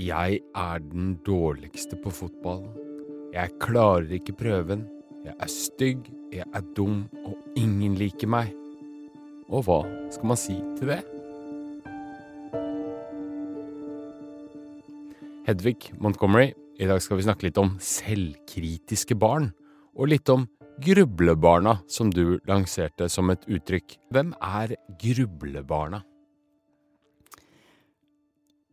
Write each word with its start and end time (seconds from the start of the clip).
Jeg 0.00 0.38
er 0.56 0.78
den 0.80 1.18
dårligste 1.26 1.96
på 2.00 2.08
fotball. 2.14 2.62
Jeg 3.34 3.52
klarer 3.60 4.08
ikke 4.16 4.32
prøven. 4.32 4.86
Jeg 5.26 5.34
er 5.36 5.50
stygg, 5.52 6.06
jeg 6.32 6.46
er 6.56 6.62
dum, 6.76 7.02
og 7.28 7.36
ingen 7.58 7.98
liker 8.00 8.30
meg. 8.32 8.54
Og 9.52 9.66
hva 9.66 9.82
skal 10.14 10.30
man 10.30 10.40
si 10.40 10.56
til 10.78 10.94
det? 10.94 11.02
Hedvig 15.50 15.92
Montgomery, 16.00 16.54
i 16.80 16.88
dag 16.88 17.02
skal 17.04 17.20
vi 17.20 17.26
snakke 17.28 17.50
litt 17.50 17.60
om 17.60 17.74
selvkritiske 17.84 19.18
barn, 19.20 19.50
og 19.92 20.14
litt 20.14 20.32
om 20.32 20.48
grublebarna, 20.80 21.82
som 21.92 22.08
du 22.08 22.38
lanserte 22.48 23.10
som 23.12 23.28
et 23.34 23.44
uttrykk. 23.52 23.98
Hvem 24.16 24.32
er 24.40 24.78
grublebarna? 25.02 26.06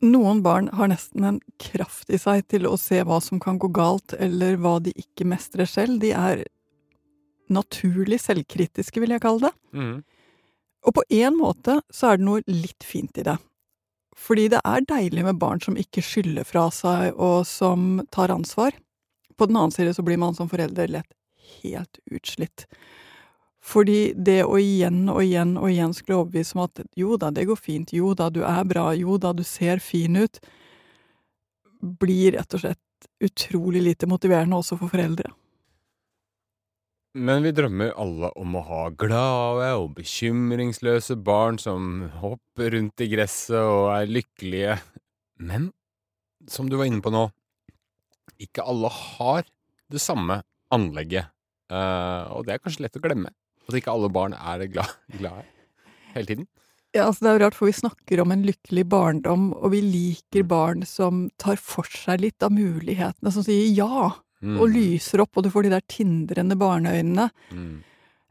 Noen 0.05 0.43
barn 0.45 0.69
har 0.77 0.91
nesten 0.91 1.23
en 1.25 1.39
kraft 1.61 2.11
i 2.13 2.19
seg 2.21 2.43
til 2.51 2.67
å 2.69 2.75
se 2.77 2.99
hva 3.01 3.17
som 3.23 3.39
kan 3.41 3.57
gå 3.57 3.71
galt, 3.73 4.13
eller 4.13 4.59
hva 4.61 4.77
de 4.83 4.93
ikke 4.93 5.25
mestrer 5.25 5.69
selv. 5.69 5.99
De 6.03 6.11
er 6.13 6.43
naturlig 7.49 8.19
selvkritiske, 8.21 9.01
vil 9.01 9.15
jeg 9.15 9.23
kalle 9.23 9.49
det. 9.49 9.53
Mm. 9.73 9.97
Og 10.87 10.95
på 10.95 11.03
en 11.17 11.37
måte 11.39 11.79
så 11.89 12.11
er 12.11 12.19
det 12.19 12.27
noe 12.27 12.43
litt 12.45 12.85
fint 12.85 13.17
i 13.17 13.25
det. 13.25 13.37
Fordi 14.17 14.47
det 14.53 14.61
er 14.65 14.85
deilig 14.89 15.25
med 15.25 15.41
barn 15.41 15.61
som 15.61 15.77
ikke 15.77 16.03
skylder 16.05 16.45
fra 16.47 16.67
seg, 16.73 17.11
og 17.13 17.45
som 17.49 18.03
tar 18.13 18.33
ansvar. 18.33 18.77
På 19.37 19.49
den 19.49 19.57
annen 19.57 19.73
side 19.73 19.93
så 19.93 20.05
blir 20.05 20.21
man 20.21 20.37
som 20.37 20.49
forelder 20.49 20.89
lett 20.93 21.13
helt 21.61 21.99
utslitt. 22.11 22.65
Fordi 23.67 24.13
det 24.15 24.45
å 24.47 24.55
igjen 24.61 25.01
og 25.11 25.19
igjen 25.25 25.57
og 25.59 25.67
igjen 25.69 25.95
skulle 25.95 26.21
overbevise 26.21 26.55
om 26.55 26.63
at 26.63 26.85
jo 26.95 27.17
da, 27.19 27.33
det 27.35 27.47
går 27.49 27.59
fint, 27.59 27.91
jo 27.91 28.13
da, 28.15 28.29
du 28.31 28.43
er 28.47 28.63
bra, 28.67 28.93
jo 28.95 29.17
da, 29.19 29.33
du 29.35 29.43
ser 29.43 29.83
fin 29.83 30.15
ut, 30.15 30.39
blir 31.99 32.37
rett 32.37 32.55
og 32.55 32.63
slett 32.63 33.09
utrolig 33.23 33.83
lite 33.83 34.07
motiverende 34.09 34.57
også 34.57 34.77
for 34.79 34.93
foreldre. 34.93 35.33
Men 37.17 37.41
vi 37.41 37.51
drømmer 37.55 37.95
alle 37.97 38.29
om 38.37 38.55
å 38.59 38.61
ha 38.67 38.81
glade 38.93 39.71
og 39.79 39.95
bekymringsløse 39.97 41.17
barn 41.25 41.57
som 41.59 42.05
hopper 42.21 42.75
rundt 42.75 43.01
i 43.01 43.07
gresset 43.09 43.57
og 43.57 43.89
er 43.95 44.11
lykkelige. 44.11 44.75
Men 45.41 45.71
som 46.47 46.69
du 46.69 46.77
var 46.77 46.87
inne 46.87 47.01
på 47.01 47.13
nå, 47.13 47.25
ikke 48.37 48.65
alle 48.69 48.91
har 48.93 49.49
det 49.89 50.03
samme 50.03 50.43
anlegget. 50.73 51.33
Uh, 51.73 52.29
og 52.37 52.45
det 52.45 52.55
er 52.55 52.61
kanskje 52.63 52.85
lett 52.85 52.99
å 52.99 53.03
glemme. 53.03 53.33
At 53.67 53.75
ikke 53.75 53.91
alle 53.93 54.09
barn 54.13 54.33
er 54.33 54.67
glad, 54.71 54.93
glade 55.19 55.43
hele 56.13 56.25
tiden. 56.29 56.47
Ja, 56.95 57.03
altså 57.09 57.25
det 57.25 57.29
er 57.29 57.35
jo 57.37 57.43
rart, 57.45 57.55
for 57.57 57.67
vi 57.67 57.75
snakker 57.75 58.21
om 58.23 58.31
en 58.31 58.45
lykkelig 58.47 58.85
barndom, 58.89 59.49
og 59.59 59.71
vi 59.75 59.81
liker 59.83 60.45
barn 60.47 60.85
som 60.87 61.27
tar 61.37 61.59
for 61.61 61.83
seg 61.91 62.21
litt 62.23 62.41
av 62.47 62.51
mulighetene, 62.55 63.31
som 63.35 63.43
sier 63.45 63.67
ja, 63.75 64.13
Mm. 64.37 64.59
og 64.61 64.69
lyser 64.69 65.19
opp, 65.23 65.33
og 65.33 65.43
du 65.43 65.49
får 65.49 65.63
de 65.65 65.69
der 65.73 65.81
tindrende 65.89 66.53
barneøynene. 66.61 67.23
Mm. 67.49 67.79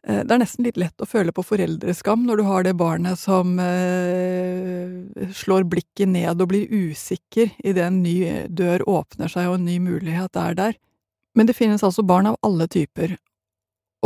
Eh, 0.07 0.21
Det 0.23 0.31
er 0.31 0.39
nesten 0.39 0.63
litt 0.63 0.77
lett 0.79 1.03
å 1.03 1.09
føle 1.11 1.33
på 1.35 1.43
foreldreskam 1.43 2.23
når 2.29 2.37
du 2.39 2.43
har 2.47 2.63
det 2.63 2.77
barnet 2.79 3.19
som 3.19 3.59
eh, 3.59 5.27
slår 5.35 5.67
blikket 5.67 6.07
ned 6.13 6.41
og 6.41 6.49
blir 6.53 6.71
usikker 6.71 7.51
idet 7.65 7.89
en 7.89 8.03
ny 8.05 8.47
dør 8.47 8.85
åpner 8.87 9.27
seg 9.33 9.49
og 9.51 9.59
en 9.59 9.67
ny 9.67 9.81
mulighet 9.83 10.39
er 10.39 10.55
der. 10.55 10.77
Men 11.35 11.47
det 11.51 11.57
finnes 11.59 11.83
altså 11.83 12.07
barn 12.07 12.31
av 12.31 12.39
alle 12.47 12.69
typer, 12.71 13.17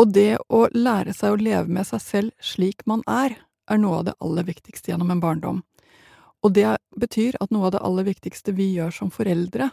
og 0.00 0.14
det 0.16 0.38
å 0.48 0.64
lære 0.72 1.12
seg 1.12 1.34
å 1.34 1.40
leve 1.40 1.68
med 1.68 1.84
seg 1.88 2.00
selv 2.00 2.44
slik 2.44 2.86
man 2.88 3.02
er, 3.10 3.36
er 3.70 3.80
noe 3.80 4.00
av 4.00 4.06
det 4.08 4.16
aller 4.24 4.46
viktigste 4.48 4.92
gjennom 4.92 5.12
en 5.12 5.20
barndom. 5.20 5.60
Og 6.40 6.54
det 6.56 6.78
betyr 6.96 7.36
at 7.40 7.52
noe 7.52 7.68
av 7.68 7.74
det 7.74 7.82
aller 7.84 8.06
viktigste 8.08 8.54
vi 8.56 8.70
gjør 8.78 8.94
som 8.96 9.12
foreldre, 9.12 9.68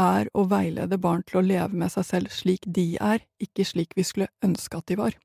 er 0.00 0.28
å 0.32 0.46
veilede 0.48 0.96
barn 1.00 1.24
til 1.28 1.40
å 1.40 1.44
leve 1.44 1.76
med 1.76 1.92
seg 1.92 2.06
selv 2.08 2.32
slik 2.32 2.64
de 2.64 2.94
er, 3.00 3.24
ikke 3.40 3.64
slik 3.68 3.96
vi 3.96 4.04
skulle 4.08 4.30
ønske 4.44 4.78
at 4.78 4.88
de 4.88 4.96
var. 5.00 5.16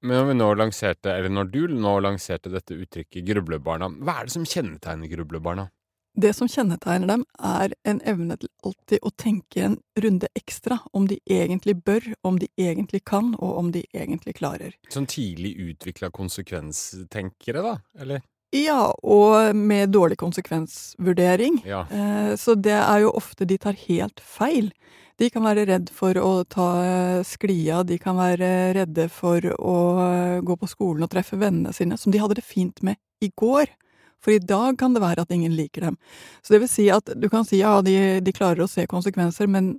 Men 0.00 0.16
når 0.16 0.28
vi 0.30 0.36
nå 0.38 0.48
lanserte, 0.56 1.12
eller 1.12 1.32
når 1.32 1.50
du 1.52 1.60
nå 1.76 1.94
lanserte 2.00 2.52
dette 2.52 2.76
uttrykket 2.76 3.24
grublebarna, 3.26 3.90
hva 4.00 4.20
er 4.20 4.28
det 4.28 4.34
som 4.36 4.48
kjennetegner 4.48 5.12
grublebarna? 5.12 5.68
Det 6.14 6.32
som 6.34 6.48
kjennetegner 6.50 7.06
dem, 7.06 7.22
er 7.38 7.72
en 7.86 8.00
evne 8.08 8.36
til 8.40 8.50
alltid 8.66 8.98
å 9.06 9.12
tenke 9.14 9.62
en 9.62 9.76
runde 10.02 10.28
ekstra 10.34 10.80
om 10.92 11.06
de 11.06 11.20
egentlig 11.30 11.76
bør, 11.86 12.08
om 12.26 12.40
de 12.40 12.48
egentlig 12.58 13.04
kan, 13.06 13.34
og 13.38 13.58
om 13.60 13.70
de 13.72 13.84
egentlig 13.94 14.34
klarer. 14.40 14.74
Sånn 14.90 15.06
tidlig 15.10 15.54
utvikla 15.70 16.10
konsekvenstenkere, 16.10 17.62
da? 17.62 17.76
Eller? 18.00 18.24
Ja, 18.50 18.90
og 19.06 19.54
med 19.54 19.92
dårlig 19.94 20.18
konsekvensvurdering. 20.18 21.60
Ja. 21.64 21.84
Eh, 21.86 22.34
Så 22.36 22.56
det 22.58 22.74
er 22.74 23.04
jo 23.04 23.12
ofte 23.14 23.46
de 23.46 23.58
tar 23.58 23.78
helt 23.86 24.20
feil. 24.20 24.72
De 25.20 25.28
kan 25.30 25.44
være 25.44 25.66
redd 25.68 25.90
for 25.94 26.16
å 26.18 26.44
ta 26.48 26.68
eh, 26.82 27.22
sklia, 27.22 27.84
de 27.86 27.98
kan 27.98 28.16
være 28.18 28.72
redde 28.74 29.06
for 29.12 29.38
å 29.54 29.76
eh, 30.02 30.40
gå 30.42 30.56
på 30.56 30.66
skolen 30.66 31.04
og 31.06 31.12
treffe 31.12 31.38
vennene 31.38 31.72
sine, 31.76 31.98
som 32.00 32.10
de 32.10 32.18
hadde 32.18 32.40
det 32.40 32.44
fint 32.46 32.82
med 32.82 32.98
i 33.22 33.30
går. 33.36 33.70
For 34.20 34.34
i 34.34 34.42
dag 34.42 34.78
kan 34.80 34.96
det 34.96 35.02
være 35.02 35.24
at 35.24 35.32
ingen 35.34 35.54
liker 35.56 35.88
dem. 35.88 35.96
Så 36.44 36.54
det 36.54 36.62
vil 36.64 36.72
si 36.72 36.88
at 36.92 37.08
du 37.16 37.28
kan 37.32 37.46
si 37.48 37.62
ja, 37.62 37.78
de, 37.84 37.94
de 38.20 38.34
klarer 38.36 38.64
å 38.64 38.70
se 38.70 38.84
konsekvenser, 38.90 39.48
men 39.48 39.78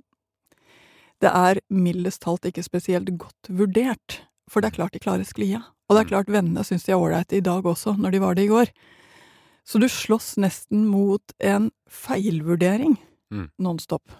det 1.22 1.30
er 1.30 1.60
mildest 1.70 2.24
talt 2.24 2.48
ikke 2.48 2.64
spesielt 2.66 3.12
godt 3.20 3.52
vurdert. 3.54 4.22
For 4.50 4.60
det 4.60 4.72
er 4.72 4.78
klart 4.80 4.96
de 4.96 5.02
klarer 5.02 5.28
sklia. 5.28 5.62
Og 5.86 5.94
det 5.94 6.02
er 6.02 6.10
klart 6.10 6.32
vennene 6.32 6.64
syns 6.66 6.88
de 6.88 6.94
er 6.94 6.98
ålreite 6.98 7.38
i 7.38 7.44
dag 7.44 7.66
også, 7.68 7.94
når 8.00 8.14
de 8.14 8.20
var 8.24 8.34
det 8.34 8.48
i 8.48 8.50
går. 8.50 8.72
Så 9.62 9.78
du 9.78 9.86
slåss 9.86 10.34
nesten 10.42 10.88
mot 10.90 11.34
en 11.38 11.70
feilvurdering 11.86 12.98
Mm. 13.32 13.46
nonstop. 13.64 14.12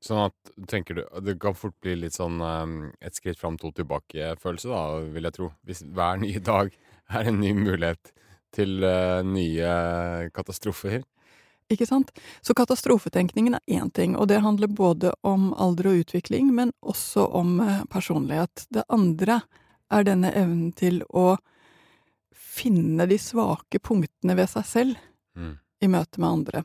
Sånn 0.00 0.28
at, 0.28 0.52
tenker 0.70 0.96
du, 0.96 1.02
det 1.20 1.34
kan 1.42 1.56
fort 1.58 1.74
bli 1.84 1.96
litt 1.98 2.14
sånn 2.16 2.38
um, 2.40 2.76
et 3.04 3.18
skritt 3.18 3.36
fram, 3.36 3.58
to 3.60 3.68
tilbake-følelse, 3.76 4.70
da, 4.70 4.82
vil 5.12 5.26
jeg 5.28 5.36
tro. 5.36 5.48
Hvis 5.68 5.82
hver 5.84 6.20
nye 6.22 6.40
dag 6.40 6.70
er 7.18 7.28
en 7.28 7.40
ny 7.42 7.50
mulighet 7.58 8.12
til 8.54 8.82
uh, 8.84 9.20
nye 9.26 10.30
katastrofer. 10.34 11.02
Ikke 11.68 11.84
sant? 11.84 12.10
Så 12.40 12.54
katastrofetenkningen 12.56 13.58
er 13.58 13.64
én 13.80 13.90
ting, 13.92 14.16
og 14.16 14.30
det 14.30 14.40
handler 14.40 14.70
både 14.72 15.12
om 15.26 15.50
alder 15.52 15.90
og 15.90 15.98
utvikling, 16.04 16.48
men 16.56 16.72
også 16.80 17.26
om 17.36 17.58
eh, 17.60 17.82
personlighet. 17.92 18.64
Det 18.72 18.86
andre 18.88 19.42
er 19.92 20.06
denne 20.08 20.30
evnen 20.32 20.72
til 20.72 21.02
å 21.12 21.34
finne 22.32 23.04
de 23.10 23.18
svake 23.20 23.82
punktene 23.84 24.36
ved 24.38 24.48
seg 24.48 24.64
selv 24.66 25.04
Mm. 25.36 25.58
i 25.80 25.86
møte 25.86 26.18
med 26.18 26.28
andre. 26.28 26.64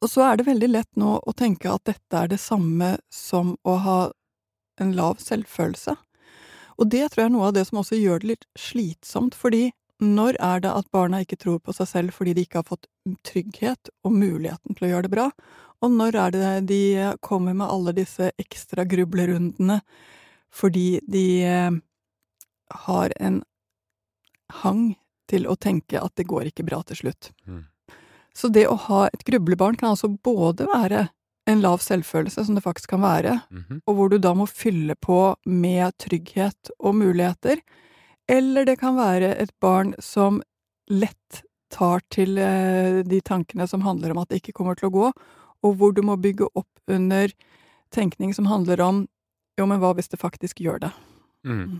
Og 0.00 0.08
så 0.08 0.22
er 0.24 0.38
det 0.38 0.46
veldig 0.46 0.68
lett 0.70 0.96
nå 0.96 1.18
å 1.20 1.32
tenke 1.36 1.68
at 1.68 1.84
dette 1.84 2.16
er 2.16 2.30
det 2.30 2.38
samme 2.40 2.94
som 3.12 3.56
å 3.68 3.74
ha 3.84 3.98
en 4.80 4.94
lav 4.96 5.18
selvfølelse. 5.20 5.96
Og 6.80 6.88
det 6.88 7.10
tror 7.10 7.20
jeg 7.20 7.28
er 7.28 7.34
noe 7.34 7.50
av 7.50 7.58
det 7.58 7.66
som 7.68 7.82
også 7.82 7.98
gjør 8.00 8.22
det 8.22 8.30
litt 8.30 8.46
slitsomt, 8.56 9.36
fordi 9.36 9.72
når 10.00 10.36
er 10.40 10.60
det 10.64 10.70
at 10.72 10.90
barna 10.92 11.20
ikke 11.22 11.36
tror 11.40 11.58
på 11.60 11.74
seg 11.76 11.88
selv 11.88 12.12
fordi 12.16 12.34
de 12.34 12.44
ikke 12.46 12.60
har 12.62 12.68
fått 12.68 12.86
trygghet 13.26 13.90
og 14.04 14.12
muligheten 14.16 14.76
til 14.76 14.86
å 14.86 14.90
gjøre 14.94 15.08
det 15.08 15.12
bra, 15.14 15.26
og 15.82 15.90
når 15.96 16.16
er 16.22 16.30
det 16.34 16.48
de 16.68 16.80
kommer 17.24 17.54
med 17.56 17.68
alle 17.68 17.92
disse 17.96 18.30
ekstra 18.40 18.84
grublerundene 18.88 19.80
fordi 20.50 21.00
de 21.06 21.24
eh, 21.46 21.70
har 22.86 23.12
en 23.20 23.42
hang 24.64 24.96
til 25.30 25.46
å 25.46 25.54
tenke 25.56 26.00
at 26.02 26.14
det 26.18 26.26
går 26.26 26.48
ikke 26.50 26.66
bra 26.66 26.80
til 26.88 26.96
slutt. 27.04 27.30
Mm. 27.46 27.64
Så 28.34 28.48
det 28.50 28.66
å 28.66 28.74
ha 28.88 29.04
et 29.08 29.22
grublebarn 29.26 29.76
kan 29.78 29.92
altså 29.92 30.10
både 30.10 30.66
være 30.70 31.08
en 31.50 31.62
lav 31.62 31.78
selvfølelse, 31.82 32.44
som 32.46 32.54
det 32.54 32.62
faktisk 32.64 32.90
kan 32.92 33.00
være, 33.02 33.40
Mhm. 33.50 33.82
og 33.86 33.94
hvor 33.96 34.10
du 34.10 34.18
da 34.18 34.34
må 34.34 34.46
fylle 34.46 34.94
på 34.94 35.36
med 35.46 35.96
trygghet 35.98 36.70
og 36.78 36.94
muligheter, 36.94 37.58
eller 38.30 38.68
det 38.68 38.78
kan 38.80 38.98
være 38.98 39.34
et 39.42 39.52
barn 39.62 39.94
som 40.02 40.40
lett 40.90 41.42
tar 41.70 42.02
til 42.10 42.38
eh, 42.42 43.02
de 43.06 43.20
tankene 43.22 43.66
som 43.70 43.84
handler 43.86 44.14
om 44.14 44.22
at 44.22 44.30
det 44.30 44.40
ikke 44.40 44.56
kommer 44.58 44.78
til 44.78 44.90
å 44.90 44.94
gå, 44.94 45.12
og 45.60 45.78
hvor 45.78 45.94
du 45.94 46.02
må 46.06 46.16
bygge 46.18 46.48
opp 46.58 46.90
under 46.90 47.32
tenkning 47.94 48.34
som 48.34 48.48
handler 48.50 48.82
om 48.82 49.04
jo, 49.58 49.66
men 49.68 49.80
hva 49.82 49.92
hvis 49.96 50.08
det 50.08 50.20
faktisk 50.20 50.62
gjør 50.64 50.80
det? 50.86 50.90
Mm. 51.44 51.60
Mm. 51.60 51.78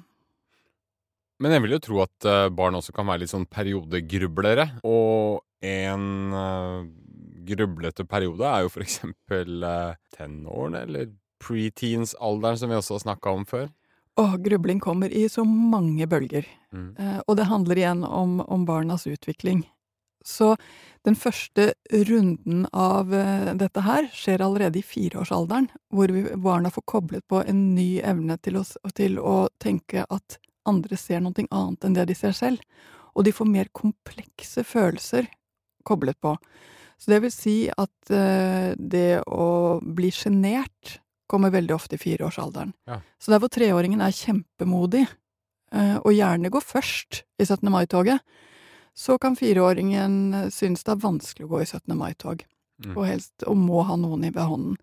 Men 1.40 1.54
jeg 1.54 1.64
vil 1.64 1.74
jo 1.76 1.84
tro 1.84 2.02
at 2.04 2.28
eh, 2.28 2.48
barn 2.52 2.76
også 2.76 2.92
kan 2.92 3.08
være 3.08 3.22
litt 3.22 3.32
sånn 3.32 3.48
periodegrublere. 3.48 4.66
Og 4.84 5.40
en 5.64 6.34
uh, 6.34 6.84
grublete 7.48 8.04
periode 8.08 8.44
er 8.48 8.66
jo 8.66 8.72
for 8.72 8.84
eksempel 8.84 9.64
uh, 9.64 9.96
tenårene, 10.16 10.84
eller 10.84 11.10
preteens-alderen, 11.40 12.60
som 12.60 12.72
vi 12.72 12.76
også 12.76 12.98
har 12.98 13.04
snakka 13.06 13.32
om 13.32 13.46
før. 13.48 13.70
Åh, 14.18 14.36
grubling 14.36 14.80
kommer 14.80 15.10
i 15.10 15.28
så 15.28 15.44
mange 15.44 16.06
bølger. 16.06 16.46
Mm. 16.72 16.96
Eh, 16.98 17.20
og 17.26 17.36
det 17.38 17.48
handler 17.50 17.78
igjen 17.78 18.04
om, 18.04 18.40
om 18.40 18.64
barnas 18.68 19.06
utvikling. 19.06 19.62
Så 20.24 20.56
den 21.02 21.16
første 21.16 21.72
runden 22.08 22.66
av 22.76 23.14
eh, 23.14 23.52
dette 23.56 23.84
her 23.86 24.10
skjer 24.12 24.42
allerede 24.44 24.80
i 24.80 24.84
fireårsalderen, 24.84 25.70
hvor 25.94 26.12
vi, 26.12 26.26
barna 26.36 26.72
får 26.72 26.84
koblet 26.92 27.26
på 27.30 27.40
en 27.40 27.62
ny 27.74 28.02
evne 28.04 28.36
til 28.44 28.60
å, 28.60 28.64
til 28.96 29.16
å 29.18 29.48
tenke 29.62 30.04
at 30.08 30.40
andre 30.68 30.98
ser 31.00 31.22
noe 31.24 31.46
annet 31.48 31.86
enn 31.86 31.96
det 31.96 32.10
de 32.10 32.18
ser 32.18 32.36
selv. 32.36 32.60
Og 33.16 33.24
de 33.26 33.32
får 33.34 33.48
mer 33.48 33.70
komplekse 33.72 34.64
følelser 34.66 35.30
koblet 35.88 36.20
på. 36.20 36.36
Så 37.00 37.14
det 37.14 37.22
vil 37.24 37.32
si 37.32 37.56
at 37.72 38.12
eh, 38.12 38.76
det 38.76 39.22
å 39.24 39.80
bli 39.80 40.12
sjenert 40.12 40.98
kommer 41.30 41.52
veldig 41.54 41.74
ofte 41.76 41.94
i 41.96 42.02
fireårsalderen. 42.02 42.72
Ja. 42.90 43.00
Så 43.22 43.30
der 43.32 43.40
hvor 43.42 43.50
treåringen 43.54 44.02
er 44.02 44.14
kjempemodig, 44.14 45.06
eh, 45.72 45.96
og 46.02 46.12
gjerne 46.16 46.50
går 46.50 46.64
først 46.66 47.22
i 47.38 47.46
17. 47.46 47.70
mai-toget, 47.70 48.20
så 48.98 49.16
kan 49.22 49.36
fireåringen 49.38 50.50
synes 50.50 50.82
det 50.84 50.92
er 50.96 51.04
vanskelig 51.06 51.46
å 51.46 51.52
gå 51.54 51.60
i 51.62 51.68
17. 51.70 51.94
mai-tog, 51.96 52.42
Mm. 52.80 52.96
og 52.96 53.04
helst 53.06 53.44
og 53.46 53.56
må 53.60 53.82
ha 53.84 53.94
noen 54.00 54.24
i 54.24 54.30
ved 54.32 54.46
hånden. 54.48 54.76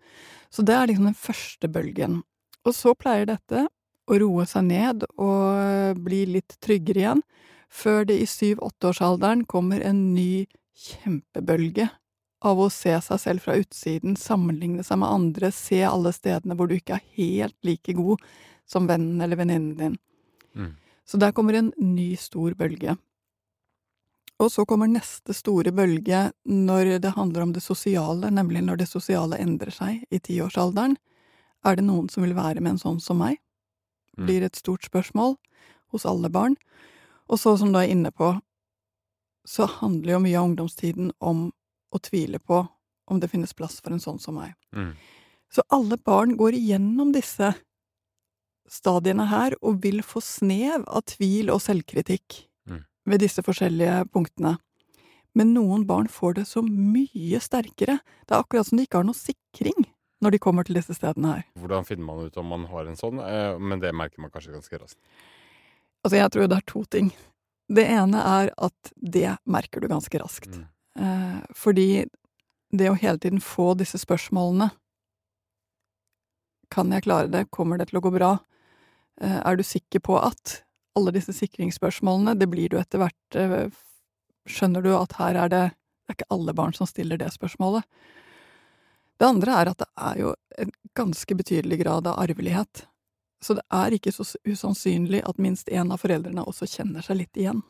Så 0.54 0.62
det 0.64 0.74
er 0.74 0.86
liksom 0.86 1.08
den 1.10 1.14
første 1.18 1.66
bølgen. 1.68 2.20
Og 2.64 2.72
så 2.72 2.92
pleier 2.94 3.26
dette 3.26 3.64
å 4.08 4.18
roe 4.22 4.44
seg 4.46 4.64
ned 4.68 5.02
og 5.18 5.98
bli 6.04 6.20
litt 6.26 6.54
tryggere 6.62 7.02
igjen, 7.02 7.22
før 7.68 8.06
det 8.06 8.20
i 8.22 8.28
syv-åtteårsalderen 8.30 9.42
kommer 9.50 9.82
en 9.84 10.14
ny 10.14 10.46
kjempebølge 10.78 11.88
av 12.44 12.60
å 12.60 12.68
se 12.70 12.92
seg 13.02 13.20
selv 13.20 13.42
fra 13.42 13.56
utsiden, 13.58 14.14
sammenligne 14.18 14.84
seg 14.86 15.00
med 15.02 15.10
andre, 15.10 15.50
se 15.54 15.80
alle 15.86 16.12
stedene 16.14 16.54
hvor 16.58 16.70
du 16.70 16.76
ikke 16.76 16.98
er 16.98 17.08
helt 17.18 17.56
like 17.66 17.94
god 17.98 18.22
som 18.68 18.86
vennen 18.86 19.20
eller 19.24 19.40
venninnen 19.40 19.74
din. 19.78 19.98
Mm. 20.54 20.72
Så 21.08 21.18
der 21.18 21.32
kommer 21.32 21.56
en 21.56 21.72
ny 21.76 22.12
stor 22.20 22.54
bølge. 22.54 22.94
Og 24.38 24.52
så 24.54 24.62
kommer 24.68 24.90
neste 24.90 25.34
store 25.34 25.72
bølge 25.74 26.28
når 26.46 26.98
det 27.02 27.16
handler 27.16 27.42
om 27.42 27.52
det 27.56 27.64
sosiale, 27.64 28.30
nemlig 28.30 28.62
når 28.62 28.84
det 28.84 28.90
sosiale 28.90 29.40
endrer 29.42 29.74
seg 29.74 30.04
i 30.14 30.20
tiårsalderen. 30.22 30.94
Er 31.66 31.78
det 31.78 31.86
noen 31.88 32.06
som 32.12 32.22
vil 32.22 32.36
være 32.38 32.62
med 32.62 32.76
en 32.76 32.82
sånn 32.84 33.00
som 33.02 33.18
meg? 33.18 33.40
Mm. 34.14 34.26
Blir 34.28 34.46
et 34.46 34.58
stort 34.58 34.86
spørsmål 34.86 35.34
hos 35.90 36.06
alle 36.06 36.30
barn. 36.30 36.54
Og 37.26 37.40
så, 37.40 37.56
som 37.58 37.72
du 37.74 37.80
er 37.80 37.90
inne 37.90 38.12
på, 38.14 38.36
så 39.48 39.66
handler 39.80 40.14
jo 40.14 40.22
mye 40.22 40.38
av 40.38 40.50
ungdomstiden 40.52 41.10
om 41.18 41.48
å 41.94 42.00
tvile 42.02 42.38
på 42.38 42.62
om 43.08 43.20
det 43.20 43.30
finnes 43.32 43.54
plass 43.56 43.80
for 43.80 43.94
en 43.94 44.02
sånn 44.02 44.20
som 44.20 44.36
meg. 44.36 44.54
Mm. 44.76 44.92
Så 45.50 45.62
alle 45.72 45.96
barn 45.96 46.36
går 46.36 46.52
igjennom 46.58 47.12
disse 47.14 47.54
stadiene 48.68 49.24
her 49.30 49.54
og 49.64 49.80
vil 49.84 50.02
få 50.04 50.20
snev 50.24 50.84
av 50.86 51.06
tvil 51.08 51.50
og 51.54 51.62
selvkritikk 51.64 52.44
Mm. 52.68 52.82
ved 53.06 53.20
disse 53.20 53.40
forskjellige 53.42 54.10
punktene. 54.12 54.58
Men 55.34 55.54
noen 55.54 55.86
barn 55.86 56.08
får 56.08 56.34
det 56.34 56.44
så 56.46 56.60
mye 56.62 57.40
sterkere. 57.40 58.00
Det 58.26 58.34
er 58.34 58.42
akkurat 58.42 58.66
som 58.66 58.76
de 58.76 58.84
ikke 58.84 58.98
har 58.98 59.04
noe 59.08 59.16
sikring 59.16 59.86
når 60.20 60.30
de 60.32 60.38
kommer 60.38 60.64
til 60.66 60.74
disse 60.74 60.92
stedene 60.98 61.32
her. 61.32 61.44
Hvordan 61.56 61.86
finner 61.86 62.04
man 62.04 62.26
ut 62.26 62.36
om 62.36 62.46
man 62.46 62.64
har 62.66 62.86
en 62.86 62.96
sånn? 62.96 63.20
Eh, 63.22 63.58
men 63.58 63.80
det 63.80 63.94
merker 63.94 64.20
man 64.20 64.30
kanskje 64.30 64.52
ganske 64.52 64.78
raskt. 64.82 64.98
Altså, 66.04 66.16
jeg 66.18 66.30
tror 66.30 66.48
det 66.48 66.56
er 66.58 66.66
to 66.66 66.84
ting. 66.84 67.12
Det 67.70 67.86
ene 67.88 68.18
er 68.20 68.50
at 68.58 68.92
det 68.96 69.38
merker 69.46 69.80
du 69.80 69.88
ganske 69.88 70.18
raskt. 70.20 70.48
Mm. 70.52 70.66
Eh, 70.98 71.40
fordi 71.54 72.06
det 72.70 72.90
å 72.90 72.98
hele 72.98 73.20
tiden 73.22 73.40
få 73.40 73.72
disse 73.78 74.00
spørsmålene 74.02 74.70
Kan 76.74 76.90
jeg 76.92 77.06
klare 77.06 77.30
det? 77.32 77.46
Kommer 77.54 77.78
det 77.78 77.88
til 77.88 78.00
å 78.00 78.02
gå 78.04 78.10
bra? 78.12 78.32
Eh, 79.20 79.38
er 79.38 79.56
du 79.56 79.62
sikker 79.62 80.02
på 80.04 80.18
at 80.18 80.62
Alle 80.98 81.14
disse 81.14 81.32
sikringsspørsmålene, 81.32 82.34
det 82.34 82.50
blir 82.50 82.68
du 82.68 82.76
etter 82.80 83.00
hvert 83.00 83.38
eh, 83.38 83.70
Skjønner 84.48 84.82
du 84.82 84.90
at 84.96 85.14
her 85.20 85.38
er 85.46 85.54
det 85.54 85.64
Det 85.70 86.12
er 86.12 86.18
ikke 86.18 86.34
alle 86.34 86.56
barn 86.56 86.72
som 86.72 86.88
stiller 86.88 87.18
det 87.20 87.28
spørsmålet. 87.34 87.84
Det 89.20 89.26
andre 89.26 89.56
er 89.60 89.68
at 89.68 89.82
det 89.82 89.88
er 90.00 90.20
jo 90.22 90.30
en 90.56 90.70
ganske 90.96 91.34
betydelig 91.36 91.82
grad 91.82 92.06
av 92.08 92.16
arvelighet. 92.22 92.86
Så 93.44 93.58
det 93.58 93.64
er 93.68 93.92
ikke 93.92 94.14
så 94.16 94.24
usannsynlig 94.48 95.20
at 95.28 95.36
minst 95.36 95.68
én 95.68 95.92
av 95.92 96.00
foreldrene 96.00 96.46
også 96.48 96.64
kjenner 96.64 97.04
seg 97.04 97.20
litt 97.20 97.36
igjen. 97.36 97.60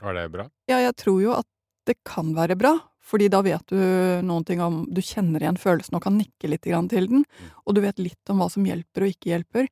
Var 0.00 0.14
det 0.14 0.24
bra? 0.32 0.48
Ja, 0.70 0.80
jeg 0.82 0.96
tror 0.98 1.20
jo 1.22 1.34
at 1.36 1.46
det 1.88 1.98
kan 2.06 2.32
være 2.36 2.56
bra, 2.58 2.76
fordi 3.02 3.28
da 3.32 3.40
vet 3.44 3.72
du 3.72 3.78
noen 4.24 4.44
ting 4.46 4.60
om 4.62 4.84
Du 4.94 5.02
kjenner 5.02 5.42
igjen 5.42 5.58
følelsen 5.58 5.98
og 5.98 6.04
kan 6.04 6.16
nikke 6.16 6.50
litt 6.50 6.62
til 6.64 7.08
den, 7.10 7.24
og 7.66 7.74
du 7.74 7.82
vet 7.82 7.98
litt 7.98 8.30
om 8.30 8.42
hva 8.42 8.48
som 8.52 8.66
hjelper 8.66 9.04
og 9.04 9.14
ikke 9.14 9.32
hjelper. 9.34 9.68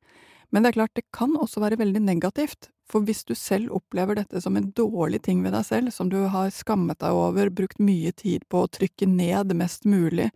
Men 0.51 0.63
det 0.63 0.71
er 0.71 0.79
klart, 0.81 0.95
det 0.95 1.07
kan 1.15 1.33
også 1.39 1.63
være 1.63 1.79
veldig 1.79 2.01
negativt, 2.03 2.69
for 2.91 3.07
hvis 3.07 3.23
du 3.23 3.31
selv 3.39 3.71
opplever 3.77 4.19
dette 4.19 4.41
som 4.43 4.57
en 4.59 4.71
dårlig 4.75 5.21
ting 5.23 5.45
ved 5.45 5.55
deg 5.55 5.63
selv, 5.63 5.93
som 5.95 6.09
du 6.11 6.19
har 6.27 6.51
skammet 6.51 6.99
deg 6.99 7.15
over, 7.15 7.53
brukt 7.55 7.79
mye 7.79 8.11
tid 8.11 8.43
på 8.51 8.65
å 8.65 8.71
trykke 8.71 9.07
ned 9.07 9.55
mest 9.55 9.87
mulig, 9.87 10.27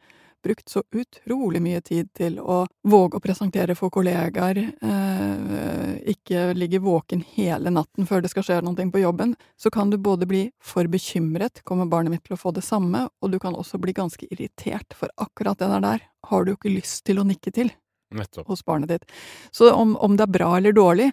brukt 0.45 0.69
så 0.69 0.83
utrolig 0.93 1.61
mye 1.63 1.81
tid 1.81 2.11
til 2.17 2.37
å 2.39 2.61
våge 2.85 3.17
å 3.17 3.23
presentere 3.23 3.75
for 3.77 3.93
kollegaer, 3.93 4.59
eh, 4.61 5.95
ikke 6.13 6.51
ligge 6.57 6.81
våken 6.83 7.23
hele 7.35 7.73
natten 7.73 8.05
før 8.05 8.21
det 8.21 8.31
skal 8.33 8.45
skje 8.45 8.61
noe 8.65 8.89
på 8.91 9.01
jobben, 9.01 9.35
så 9.57 9.71
kan 9.73 9.89
du 9.89 9.97
både 9.97 10.29
bli 10.29 10.43
for 10.61 10.85
bekymret, 10.91 11.63
kommer 11.63 11.89
barnet 11.89 12.13
mitt 12.13 12.23
til 12.27 12.37
å 12.37 12.41
få 12.41 12.53
det 12.53 12.63
samme, 12.63 13.07
og 13.21 13.31
du 13.31 13.39
kan 13.41 13.57
også 13.57 13.81
bli 13.81 13.95
ganske 13.97 14.29
irritert, 14.29 14.93
for 14.93 15.09
akkurat 15.17 15.57
det 15.57 15.71
der 15.73 15.81
der 15.81 16.05
har 16.29 16.45
du 16.45 16.53
jo 16.53 16.59
ikke 16.59 16.75
lyst 16.77 17.05
til 17.05 17.19
å 17.19 17.25
nikke 17.25 17.51
til 17.53 17.73
Nettopp. 18.13 18.47
hos 18.47 18.65
barnet 18.65 18.89
ditt. 18.89 19.11
Så 19.51 19.71
om, 19.73 19.95
om 19.97 20.17
det 20.17 20.27
er 20.27 20.37
bra 20.37 20.57
eller 20.57 20.73
dårlig, 20.73 21.11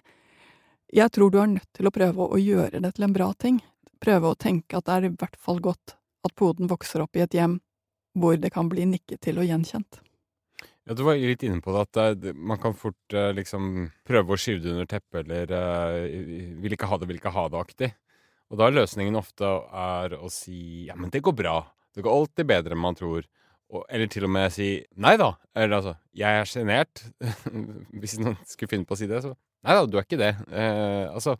jeg 0.93 1.09
tror 1.11 1.31
du 1.31 1.39
er 1.41 1.53
nødt 1.55 1.69
til 1.73 1.89
å 1.89 1.93
prøve 1.93 2.29
å 2.29 2.37
gjøre 2.37 2.81
det 2.81 2.93
til 2.93 3.07
en 3.07 3.13
bra 3.13 3.33
ting. 3.33 3.61
Prøve 4.03 4.29
å 4.29 4.37
tenke 4.37 4.77
at 4.77 4.85
det 4.85 4.93
er 4.97 5.07
i 5.09 5.15
hvert 5.17 5.37
fall 5.41 5.61
godt 5.63 5.97
at 6.23 6.35
poden 6.37 6.69
vokser 6.69 7.01
opp 7.01 7.17
i 7.17 7.23
et 7.25 7.33
hjem 7.33 7.57
hvor 8.17 8.37
det 8.39 8.53
kan 8.53 8.69
bli 8.71 8.85
nikket 8.89 9.21
til 9.25 9.41
og 9.41 9.47
gjenkjent. 9.49 10.01
Ja, 10.83 10.95
Du 10.97 11.05
var 11.07 11.15
litt 11.15 11.43
inne 11.47 11.61
på 11.63 11.71
det 11.71 11.83
at 12.03 12.25
man 12.35 12.59
kan 12.59 12.75
fort 12.75 13.15
eh, 13.15 13.31
liksom 13.35 13.89
prøve 14.07 14.35
å 14.35 14.39
skyve 14.39 14.63
det 14.65 14.73
under 14.73 14.89
teppet, 14.89 15.23
eller 15.23 15.53
eh, 15.55 16.57
vil 16.59 16.75
ikke 16.75 16.89
ha 16.91 16.99
det, 16.99 17.07
vil 17.07 17.21
ikke 17.21 17.31
ha 17.35 17.45
det-aktig. 17.51 17.93
Og 18.51 18.59
da 18.59 18.67
er 18.67 18.75
løsningen 18.75 19.15
ofte 19.17 19.47
er 19.47 20.17
å 20.19 20.27
si 20.29 20.89
ja, 20.89 20.97
men 20.99 21.09
det 21.13 21.23
går 21.25 21.33
bra. 21.39 21.55
Det 21.95 22.03
går 22.03 22.13
alltid 22.13 22.49
bedre 22.49 22.75
enn 22.75 22.83
man 22.83 22.97
tror. 22.99 23.25
Eller 23.89 24.09
til 24.11 24.27
og 24.27 24.33
med 24.35 24.51
si 24.53 24.67
nei 25.01 25.15
da. 25.17 25.31
Eller 25.55 25.79
altså, 25.79 25.95
jeg 26.13 26.41
er 26.41 26.49
sjenert. 26.49 27.01
Hvis 28.03 28.19
noen 28.21 28.37
skulle 28.45 28.69
finne 28.75 28.85
på 28.85 28.93
å 28.93 28.99
si 28.99 29.07
det, 29.09 29.23
så 29.23 29.31
nei 29.33 29.77
da, 29.79 29.87
du 29.87 29.97
er 29.97 30.05
ikke 30.05 30.19
det. 30.21 30.33
Eh, 30.51 31.07
altså 31.07 31.37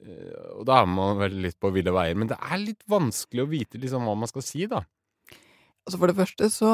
eh, 0.00 0.56
Og 0.56 0.64
da 0.66 0.80
er 0.80 0.90
man 0.90 1.20
vel 1.20 1.36
litt 1.44 1.60
på 1.60 1.70
ville 1.76 1.94
veier. 1.94 2.18
Men 2.18 2.32
det 2.32 2.40
er 2.40 2.64
litt 2.64 2.82
vanskelig 2.90 3.44
å 3.44 3.50
vite 3.52 3.82
liksom 3.82 4.08
hva 4.08 4.16
man 4.18 4.32
skal 4.32 4.46
si, 4.46 4.64
da. 4.70 4.82
Altså 5.86 5.98
For 5.98 6.10
det 6.10 6.18
første 6.18 6.50
så, 6.52 6.70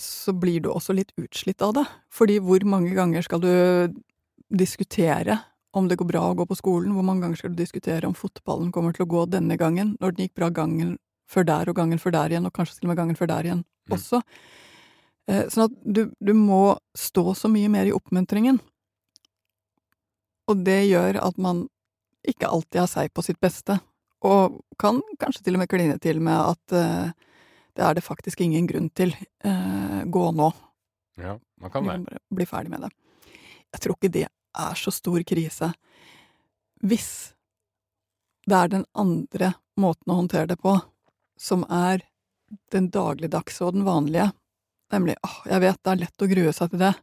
så 0.00 0.32
blir 0.34 0.62
du 0.64 0.70
også 0.72 0.94
litt 0.96 1.12
utslitt 1.20 1.62
av 1.62 1.74
det. 1.76 1.84
Fordi 2.10 2.38
hvor 2.42 2.64
mange 2.66 2.94
ganger 2.96 3.22
skal 3.26 3.42
du 3.42 3.52
diskutere 4.50 5.38
om 5.76 5.86
det 5.86 6.00
går 6.00 6.08
bra 6.08 6.22
å 6.30 6.38
gå 6.38 6.46
på 6.50 6.56
skolen? 6.58 6.94
Hvor 6.96 7.06
mange 7.06 7.22
ganger 7.22 7.38
skal 7.38 7.52
du 7.52 7.60
diskutere 7.60 8.08
om 8.08 8.16
fotballen 8.16 8.72
kommer 8.74 8.96
til 8.96 9.04
å 9.06 9.10
gå 9.12 9.26
denne 9.30 9.58
gangen, 9.60 9.94
når 10.00 10.16
den 10.16 10.26
gikk 10.26 10.40
bra 10.40 10.48
gangen 10.50 10.96
før 11.30 11.46
der 11.46 11.70
og 11.70 11.76
gangen 11.78 12.00
før 12.02 12.16
der 12.16 12.32
igjen, 12.32 12.48
og 12.48 12.56
kanskje 12.56 12.80
til 12.80 12.88
og 12.88 12.90
med 12.94 12.98
gangen 13.04 13.18
før 13.18 13.30
der 13.30 13.50
igjen 13.50 13.66
Mm. 13.90 13.96
også? 13.96 14.20
Eh, 15.30 15.46
sånn 15.50 15.66
at 15.66 15.76
du, 15.82 16.04
du 16.20 16.32
må 16.36 16.76
stå 16.94 17.34
så 17.34 17.48
mye 17.50 17.70
mer 17.72 17.88
i 17.88 17.94
oppmuntringen. 17.94 18.60
Og 20.50 20.64
det 20.66 20.80
gjør 20.90 21.20
at 21.22 21.38
man 21.38 21.64
ikke 22.26 22.50
alltid 22.50 22.82
har 22.82 22.90
seg 22.90 23.12
på 23.14 23.24
sitt 23.24 23.40
beste, 23.42 23.78
og 24.26 24.60
kan 24.78 25.00
kanskje 25.22 25.46
til 25.46 25.56
og 25.56 25.62
med 25.62 25.70
kline 25.72 25.96
til 26.02 26.20
med 26.22 26.36
at 26.36 26.74
eh, 26.76 27.12
det 27.80 27.86
er 27.86 27.96
det 27.96 28.04
faktisk 28.04 28.42
ingen 28.44 28.66
grunn 28.68 28.90
til. 28.92 29.14
Eh, 29.44 30.02
gå 30.04 30.24
nå. 30.36 30.50
Ja, 31.16 31.38
man 31.60 31.72
kan 31.72 31.88
det. 31.88 32.18
bli 32.28 32.46
ferdig 32.46 32.72
med 32.72 32.84
det. 32.84 32.90
Jeg 33.72 33.80
tror 33.80 33.96
ikke 33.96 34.12
det 34.12 34.26
er 34.28 34.76
så 34.76 34.92
stor 34.92 35.22
krise. 35.24 35.70
Hvis 36.84 37.10
det 38.48 38.56
er 38.56 38.72
den 38.72 38.84
andre 38.92 39.54
måten 39.80 40.12
å 40.12 40.20
håndtere 40.20 40.50
det 40.52 40.58
på, 40.60 40.76
som 41.40 41.64
er 41.72 42.04
den 42.74 42.90
dagligdagse 42.92 43.64
og 43.64 43.78
den 43.78 43.86
vanlige, 43.88 44.30
nemlig 44.92 45.16
åh, 45.24 45.40
jeg 45.48 45.64
vet 45.64 45.80
det 45.80 45.92
er 45.92 46.02
lett 46.02 46.24
å 46.24 46.30
grue 46.34 46.52
seg 46.56 46.72
til 46.72 46.82
det, 46.82 46.94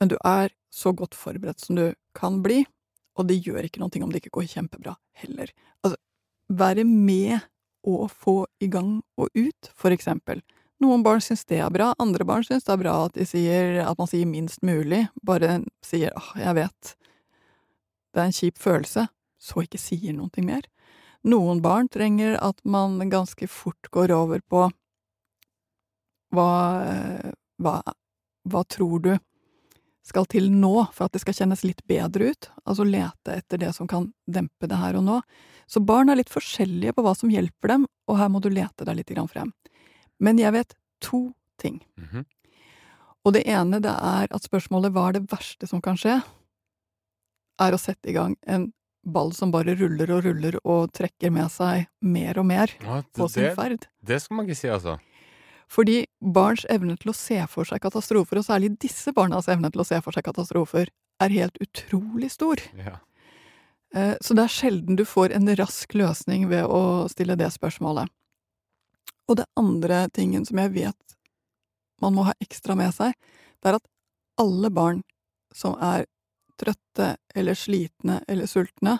men 0.00 0.12
du 0.12 0.16
er 0.24 0.54
så 0.72 0.92
godt 0.96 1.16
forberedt 1.18 1.60
som 1.60 1.76
du 1.76 1.88
kan 2.16 2.40
bli, 2.44 2.62
og 3.18 3.28
det 3.28 3.42
gjør 3.44 3.66
ikke 3.66 3.82
noe 3.82 4.04
om 4.04 4.12
det 4.12 4.22
ikke 4.22 4.38
går 4.38 4.48
kjempebra 4.54 4.96
heller. 5.20 5.52
Altså, 5.84 5.98
være 6.48 6.86
med 6.88 7.44
å 7.84 8.08
få 8.08 8.44
i 8.64 8.68
gang 8.72 8.98
og 9.20 9.30
ut, 9.36 9.70
for 9.76 9.94
eksempel. 9.94 10.40
Noen 10.82 11.04
barn 11.06 11.22
syns 11.22 11.44
det 11.48 11.60
er 11.62 11.72
bra, 11.72 11.92
andre 12.02 12.26
barn 12.26 12.44
syns 12.44 12.66
det 12.66 12.72
er 12.74 12.80
bra 12.82 12.94
at, 13.06 13.18
sier, 13.28 13.80
at 13.84 13.98
man 14.00 14.10
sier 14.10 14.28
minst 14.28 14.64
mulig, 14.66 15.04
bare 15.22 15.60
sier 15.84 16.14
åh, 16.18 16.30
jeg 16.40 16.56
vet, 16.58 16.94
det 18.14 18.22
er 18.22 18.30
en 18.30 18.36
kjip 18.36 18.58
følelse, 18.60 19.06
så 19.38 19.64
ikke 19.64 19.80
sier 19.80 20.16
noe 20.16 20.46
mer. 20.46 20.66
Noen 21.24 21.62
barn 21.64 21.88
trenger 21.88 22.36
at 22.42 22.58
man 22.68 22.98
ganske 23.12 23.48
fort 23.48 23.88
går 23.94 24.12
over 24.12 24.42
på 24.50 24.66
hva, 26.34 26.50
hva, 27.62 27.78
hva 28.44 28.64
tror 28.68 29.00
du 29.04 29.14
skal 30.04 30.26
til 30.28 30.50
nå 30.52 30.86
for 30.92 31.06
at 31.06 31.14
det 31.16 31.22
skal 31.22 31.36
kjennes 31.38 31.62
litt 31.64 31.80
bedre 31.88 32.32
ut, 32.34 32.50
altså 32.68 32.84
lete 32.84 33.38
etter 33.38 33.60
det 33.62 33.70
som 33.76 33.88
kan 33.88 34.10
dempe 34.28 34.68
det 34.68 34.76
her 34.80 34.98
og 35.00 35.06
nå. 35.06 35.18
Så 35.66 35.80
barn 35.80 36.12
er 36.12 36.18
litt 36.20 36.32
forskjellige 36.32 36.92
på 36.92 37.04
hva 37.06 37.14
som 37.16 37.32
hjelper 37.32 37.72
dem, 37.72 37.86
og 38.10 38.18
her 38.20 38.28
må 38.28 38.42
du 38.44 38.50
lete 38.52 38.84
deg 38.84 38.98
litt 39.00 39.12
frem. 39.32 39.52
Men 40.20 40.38
jeg 40.38 40.52
vet 40.52 40.74
to 41.00 41.32
ting. 41.58 41.80
Mhm. 41.96 42.24
Og 43.24 43.32
det 43.32 43.46
ene 43.48 43.80
det 43.80 43.88
er 43.94 44.28
at 44.28 44.44
spørsmålet 44.44 44.92
hva 44.92 45.08
er 45.08 45.12
det 45.16 45.28
verste 45.30 45.66
som 45.66 45.80
kan 45.80 45.96
skje, 45.96 46.18
er 47.60 47.72
å 47.72 47.78
sette 47.80 48.10
i 48.10 48.12
gang 48.12 48.34
en 48.46 48.72
ball 49.04 49.32
som 49.36 49.50
bare 49.52 49.74
ruller 49.78 50.10
og 50.12 50.24
ruller 50.26 50.58
og 50.64 50.92
trekker 50.96 51.32
med 51.32 51.48
seg 51.52 51.86
mer 52.02 52.38
og 52.40 52.46
mer 52.48 52.72
Ja, 52.82 53.02
på 53.16 53.28
sin 53.30 53.44
det, 53.44 53.54
ferd. 53.56 53.86
det 54.04 54.20
skal 54.20 54.36
man 54.36 54.46
ikke 54.48 54.58
si, 54.58 54.68
altså. 54.68 54.98
Fordi 55.70 56.04
barns 56.20 56.66
evne 56.70 56.96
til 57.00 57.10
å 57.10 57.16
se 57.16 57.38
for 57.50 57.68
seg 57.68 57.82
katastrofer, 57.82 58.38
og 58.40 58.46
særlig 58.46 58.74
disse 58.82 59.12
barnas 59.16 59.48
evne 59.48 59.70
til 59.72 59.82
å 59.82 59.88
se 59.88 60.00
for 60.04 60.14
seg 60.14 60.26
katastrofer, 60.26 60.90
er 61.22 61.34
helt 61.34 61.58
utrolig 61.62 62.30
stor. 62.34 62.60
Ja. 62.78 62.98
Eh, 63.94 64.16
Så 64.20 64.34
det 64.34 64.44
er 64.44 64.52
sjelden 64.52 64.96
du 64.96 65.04
får 65.04 65.32
en 65.32 65.48
rask 65.56 65.94
løsning 65.94 66.48
ved 66.48 66.64
å 66.64 67.08
stille 67.08 67.36
det 67.36 67.52
spørsmålet. 67.54 68.10
Og 69.28 69.36
det 69.36 69.46
andre 69.56 70.08
tingen 70.12 70.44
som 70.44 70.58
jeg 70.58 70.74
vet 70.74 71.16
man 72.02 72.14
må 72.14 72.26
ha 72.26 72.34
ekstra 72.42 72.74
med 72.76 72.92
seg, 72.92 73.14
det 73.62 73.70
er 73.70 73.78
at 73.78 73.86
alle 74.42 74.68
barn 74.70 75.02
som 75.54 75.76
er 75.80 76.04
trøtte 76.60 77.14
eller 77.34 77.54
slitne 77.54 78.20
eller 78.28 78.50
sultne, 78.50 78.98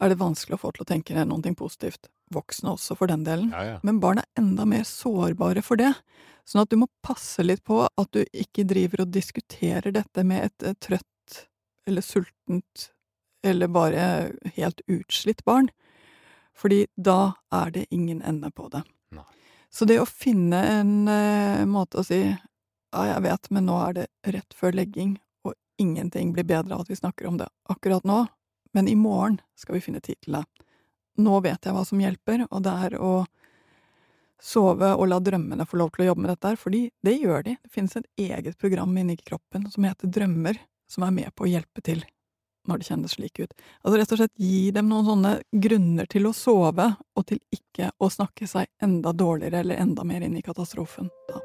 er 0.00 0.08
det 0.12 0.20
vanskelig 0.20 0.56
å 0.56 0.62
få 0.62 0.72
til 0.72 0.84
å 0.84 0.88
tenke 0.88 1.24
noe 1.24 1.54
positivt. 1.56 2.08
Voksne 2.34 2.72
også, 2.74 2.96
for 2.98 3.10
den 3.10 3.24
delen. 3.26 3.52
ja, 3.54 3.76
ja. 3.76 3.76
Men 3.86 4.00
barn 4.02 4.18
er 4.22 4.26
enda 4.38 4.66
mer 4.66 4.86
sårbare 4.88 5.62
for 5.62 5.78
det, 5.78 5.92
sånn 6.46 6.64
at 6.64 6.70
du 6.70 6.78
må 6.80 6.88
passe 7.04 7.42
litt 7.44 7.62
på 7.66 7.84
at 7.86 8.10
du 8.14 8.24
ikke 8.32 8.66
driver 8.66 9.04
og 9.04 9.12
diskuterer 9.14 9.94
dette 9.94 10.24
med 10.26 10.50
et 10.50 10.82
trøtt 10.82 11.42
eller 11.86 12.02
sultent 12.02 12.90
eller 13.46 13.70
bare 13.70 14.32
helt 14.56 14.80
utslitt 14.90 15.44
barn, 15.46 15.70
fordi 16.56 16.86
da 16.96 17.36
er 17.54 17.70
det 17.70 17.86
ingen 17.94 18.22
ende 18.22 18.50
på 18.50 18.66
det. 18.72 18.82
Nei. 19.14 19.26
Så 19.70 19.86
det 19.86 20.00
å 20.00 20.08
finne 20.08 20.62
en 20.80 20.92
eh, 21.10 21.62
måte 21.68 22.00
å 22.00 22.06
si 22.06 22.20
ja, 22.96 23.02
jeg 23.12 23.22
vet, 23.26 23.50
men 23.52 23.66
nå 23.68 23.76
er 23.82 23.96
det 23.96 24.06
rett 24.34 24.56
før 24.56 24.74
legging, 24.78 25.16
og 25.44 25.54
ingenting 25.82 26.32
blir 26.34 26.46
bedre 26.48 26.74
av 26.74 26.86
at 26.86 26.90
vi 26.90 26.98
snakker 26.98 27.28
om 27.28 27.38
det 27.38 27.48
akkurat 27.70 28.06
nå, 28.08 28.24
men 28.74 28.88
i 28.88 28.96
morgen 28.98 29.38
skal 29.58 29.76
vi 29.76 29.84
finne 29.84 30.00
tid 30.00 30.18
til 30.24 30.38
det. 30.38 30.44
Nå 31.16 31.40
vet 31.44 31.64
jeg 31.64 31.74
hva 31.74 31.84
som 31.88 32.00
hjelper, 32.00 32.46
og 32.50 32.62
det 32.66 32.74
er 32.88 32.98
å 33.00 33.12
sove 34.42 34.92
og 34.94 35.06
la 35.08 35.18
drømmene 35.24 35.64
få 35.66 35.78
lov 35.80 35.94
til 35.94 36.04
å 36.04 36.10
jobbe 36.10 36.26
med 36.26 36.32
dette 36.34 36.52
her, 36.52 36.58
fordi 36.60 36.82
det 37.04 37.16
gjør 37.16 37.46
de. 37.46 37.56
Det 37.62 37.72
finnes 37.72 37.96
et 37.96 38.26
eget 38.28 38.58
program 38.60 38.92
inni 39.00 39.16
kroppen 39.16 39.64
som 39.72 39.88
heter 39.88 40.12
Drømmer, 40.12 40.60
som 40.90 41.06
er 41.06 41.16
med 41.16 41.34
på 41.34 41.46
å 41.46 41.50
hjelpe 41.50 41.82
til 41.84 42.04
når 42.66 42.82
det 42.82 42.88
kjennes 42.88 43.12
slik 43.14 43.38
ut. 43.38 43.52
Altså 43.84 43.98
rett 44.00 44.12
og 44.12 44.20
slett 44.20 44.40
gi 44.42 44.70
dem 44.74 44.88
noen 44.90 45.06
sånne 45.06 45.34
grunner 45.54 46.08
til 46.10 46.26
å 46.26 46.34
sove, 46.34 46.88
og 47.14 47.28
til 47.30 47.38
ikke 47.54 47.92
å 48.02 48.10
snakke 48.10 48.48
seg 48.50 48.66
enda 48.82 49.14
dårligere 49.14 49.62
eller 49.62 49.84
enda 49.86 50.04
mer 50.04 50.26
inn 50.26 50.34
i 50.38 50.46
katastrofen. 50.46 51.12
Da. 51.30 51.42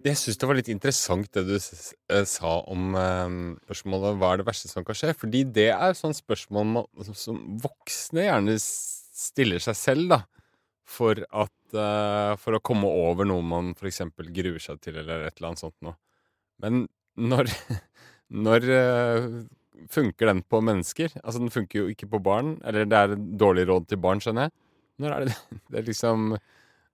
Jeg 0.00 0.16
syns 0.16 0.38
det 0.40 0.48
var 0.48 0.56
litt 0.56 0.70
interessant 0.72 1.26
det 1.36 1.42
du 1.44 1.56
eh, 1.58 2.24
sa 2.28 2.52
om 2.72 2.94
eh, 2.96 3.34
spørsmålet 3.66 4.16
hva 4.20 4.30
er 4.32 4.40
det 4.40 4.46
verste 4.48 4.70
som 4.70 4.84
kan 4.86 4.96
skje? 4.96 5.12
Fordi 5.18 5.42
det 5.58 5.66
er 5.74 5.96
sånn 5.98 6.16
spørsmål 6.16 6.68
man, 6.70 6.86
som- 7.12 7.42
voksne 7.60 8.24
gjerne 8.24 8.54
stiller 8.60 9.60
seg 9.60 9.76
selv, 9.76 10.06
da. 10.14 10.20
For 10.90 11.20
at 11.28 11.76
eh, 11.76 12.32
For 12.40 12.56
å 12.56 12.62
komme 12.64 12.88
over 12.88 13.28
noe 13.28 13.44
man 13.44 13.74
f.eks. 13.76 14.00
gruer 14.32 14.58
seg 14.64 14.80
til, 14.82 14.96
eller 15.02 15.26
et 15.28 15.36
eller 15.36 15.50
annet 15.52 15.62
sånt 15.66 15.76
noe. 15.84 15.96
Men 16.64 16.86
når 17.20 17.52
Når 18.46 18.66
eh, 18.72 19.28
funker 19.90 20.30
den 20.30 20.40
på 20.46 20.60
mennesker? 20.62 21.12
Altså, 21.24 21.40
den 21.42 21.50
funker 21.52 21.82
jo 21.82 21.92
ikke 21.92 22.08
på 22.12 22.20
barn. 22.22 22.54
Eller 22.64 22.86
det 22.88 22.96
er 23.04 23.14
dårlig 23.18 23.64
råd 23.68 23.88
til 23.90 24.00
barn, 24.00 24.20
skjønner 24.22 24.48
jeg. 24.48 24.56
Når 25.02 25.14
er 25.16 25.26
det 25.26 25.36
det 25.74 25.80
er 25.82 25.86
liksom 25.92 26.32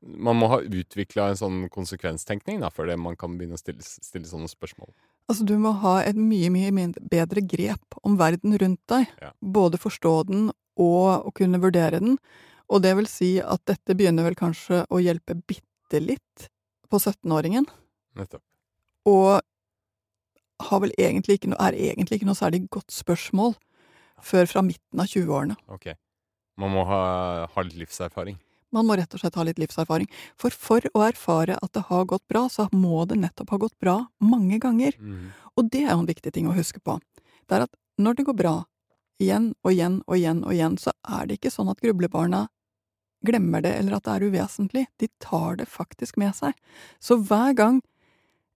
Man 0.00 0.38
må 0.38 0.48
ha 0.52 0.60
utvikla 0.60 1.30
en 1.32 1.38
sånn 1.40 1.60
konsekvenstenkning 1.72 2.60
da, 2.62 2.70
før 2.70 2.90
det 2.90 2.98
man 3.00 3.16
kan 3.18 3.38
begynne 3.38 3.56
å 3.56 3.60
stille, 3.60 3.82
stille 3.82 4.28
sånne 4.28 4.50
spørsmål. 4.50 4.90
Altså, 5.26 5.46
du 5.48 5.56
må 5.58 5.72
ha 5.82 5.96
et 6.06 6.18
mye, 6.18 6.50
mye 6.52 6.90
bedre 7.10 7.42
grep 7.42 7.96
om 8.06 8.18
verden 8.20 8.54
rundt 8.60 8.82
deg. 8.92 9.08
Ja. 9.22 9.32
Både 9.40 9.80
forstå 9.80 10.14
den 10.28 10.50
og 10.76 11.26
å 11.26 11.32
kunne 11.34 11.60
vurdere 11.62 11.98
den. 12.02 12.20
Og 12.70 12.82
det 12.84 12.92
vil 12.98 13.08
si 13.10 13.36
at 13.42 13.62
dette 13.70 13.96
begynner 13.96 14.26
vel 14.26 14.38
kanskje 14.38 14.84
å 14.90 15.00
hjelpe 15.02 15.38
bitte 15.48 16.02
litt 16.02 16.48
på 16.90 17.00
17-åringen. 17.00 17.66
Nettopp. 18.18 18.44
Og 19.06 19.40
har 20.66 20.82
vel 20.82 20.94
egentlig 20.98 21.38
ikke 21.38 21.52
noe, 21.52 21.60
er 21.62 21.76
egentlig 21.76 22.20
ikke 22.20 22.28
noe 22.28 22.38
særlig 22.38 22.64
godt 22.72 22.94
spørsmål 22.94 23.54
før 24.24 24.48
fra 24.50 24.62
midten 24.64 25.02
av 25.02 25.10
20-årene. 25.10 25.56
Ok. 25.72 25.90
Man 26.56 26.72
må 26.72 26.86
ha, 26.88 27.00
ha 27.52 27.64
litt 27.66 27.76
livserfaring. 27.76 28.38
Man 28.76 28.86
må 28.88 28.96
rett 29.00 29.14
og 29.16 29.22
slett 29.22 29.38
ha 29.38 29.44
litt 29.48 29.60
livserfaring. 29.62 30.08
For 30.40 30.52
for 30.52 30.84
å 30.92 31.04
erfare 31.06 31.56
at 31.62 31.72
det 31.76 31.86
har 31.88 32.06
gått 32.08 32.26
bra, 32.28 32.46
så 32.52 32.68
må 32.72 33.04
det 33.08 33.18
nettopp 33.22 33.54
ha 33.54 33.60
gått 33.64 33.78
bra 33.80 33.98
mange 34.20 34.60
ganger. 34.62 34.96
Og 35.56 35.70
det 35.72 35.86
er 35.86 35.94
jo 35.94 36.02
en 36.02 36.10
viktig 36.10 36.32
ting 36.36 36.48
å 36.50 36.56
huske 36.56 36.82
på. 36.84 36.98
Det 37.48 37.56
er 37.56 37.64
at 37.64 37.76
når 37.96 38.18
det 38.18 38.26
går 38.28 38.36
bra, 38.36 38.56
igjen 39.22 39.54
og 39.64 39.72
igjen 39.72 40.02
og 40.06 40.16
igjen 40.18 40.42
og 40.44 40.52
igjen, 40.52 40.76
så 40.76 40.92
er 41.08 41.26
det 41.26 41.38
ikke 41.38 41.54
sånn 41.54 41.70
at 41.72 41.80
grublebarna 41.80 42.46
glemmer 43.26 43.62
det 43.64 43.72
eller 43.78 43.96
at 43.96 44.04
det 44.04 44.16
er 44.16 44.26
uvesentlig. 44.28 44.86
De 45.00 45.08
tar 45.22 45.56
det 45.56 45.68
faktisk 45.70 46.18
med 46.20 46.36
seg. 46.36 46.52
Så 47.00 47.16
hver 47.16 47.56
gang 47.56 47.80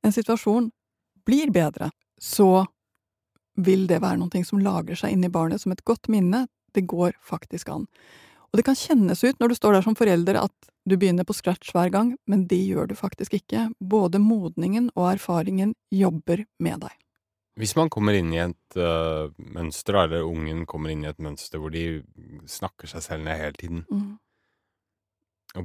en 0.05 0.12
situasjon 0.12 0.71
blir 1.29 1.50
bedre, 1.53 1.91
så 2.21 2.67
vil 3.61 3.87
det 3.89 4.00
være 4.05 4.21
noe 4.21 4.45
som 4.47 4.61
lagrer 4.62 4.99
seg 4.99 5.15
inni 5.15 5.33
barnet 5.33 5.62
som 5.62 5.73
et 5.73 5.85
godt 5.85 6.09
minne. 6.12 6.47
Det 6.73 6.87
går 6.89 7.17
faktisk 7.25 7.69
an. 7.73 7.87
Og 8.50 8.59
det 8.59 8.64
kan 8.66 8.78
kjennes 8.78 9.21
ut 9.23 9.38
når 9.38 9.52
du 9.52 9.54
står 9.59 9.76
der 9.76 9.85
som 9.87 9.95
forelder 9.99 10.40
at 10.40 10.71
du 10.88 10.97
begynner 10.99 11.26
på 11.28 11.37
scratch 11.37 11.71
hver 11.76 11.90
gang, 11.95 12.14
men 12.26 12.47
det 12.50 12.59
gjør 12.64 12.88
du 12.90 12.97
faktisk 12.99 13.37
ikke. 13.38 13.69
Både 13.78 14.19
modningen 14.19 14.88
og 14.97 15.12
erfaringen 15.12 15.76
jobber 15.95 16.42
med 16.59 16.80
deg. 16.87 16.97
Hvis 17.61 17.76
man 17.76 17.90
kommer 17.92 18.16
inn 18.16 18.33
i 18.33 18.40
et 18.40 18.78
uh, 18.80 19.28
mønster, 19.37 19.99
eller 20.02 20.25
ungen 20.25 20.64
kommer 20.66 20.90
inn 20.90 21.04
i 21.04 21.11
et 21.11 21.21
mønster 21.21 21.61
hvor 21.61 21.71
de 21.75 22.00
snakker 22.49 22.88
seg 22.90 23.04
selv 23.04 23.26
ned 23.26 23.38
hele 23.38 23.59
tiden, 23.61 23.85
Mm. 23.90 24.19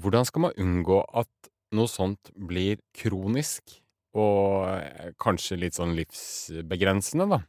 hvordan 0.01 0.25
skal 0.25 0.41
man 0.41 0.57
unngå 0.57 0.99
at 1.13 1.49
noe 1.77 1.87
sånt 1.87 2.31
blir 2.35 2.79
kronisk 2.93 3.79
og 4.15 4.65
eh, 4.69 5.11
kanskje 5.21 5.57
litt 5.59 5.75
sånn 5.77 5.95
livsbegrensende, 5.97 7.27
da? 7.29 7.41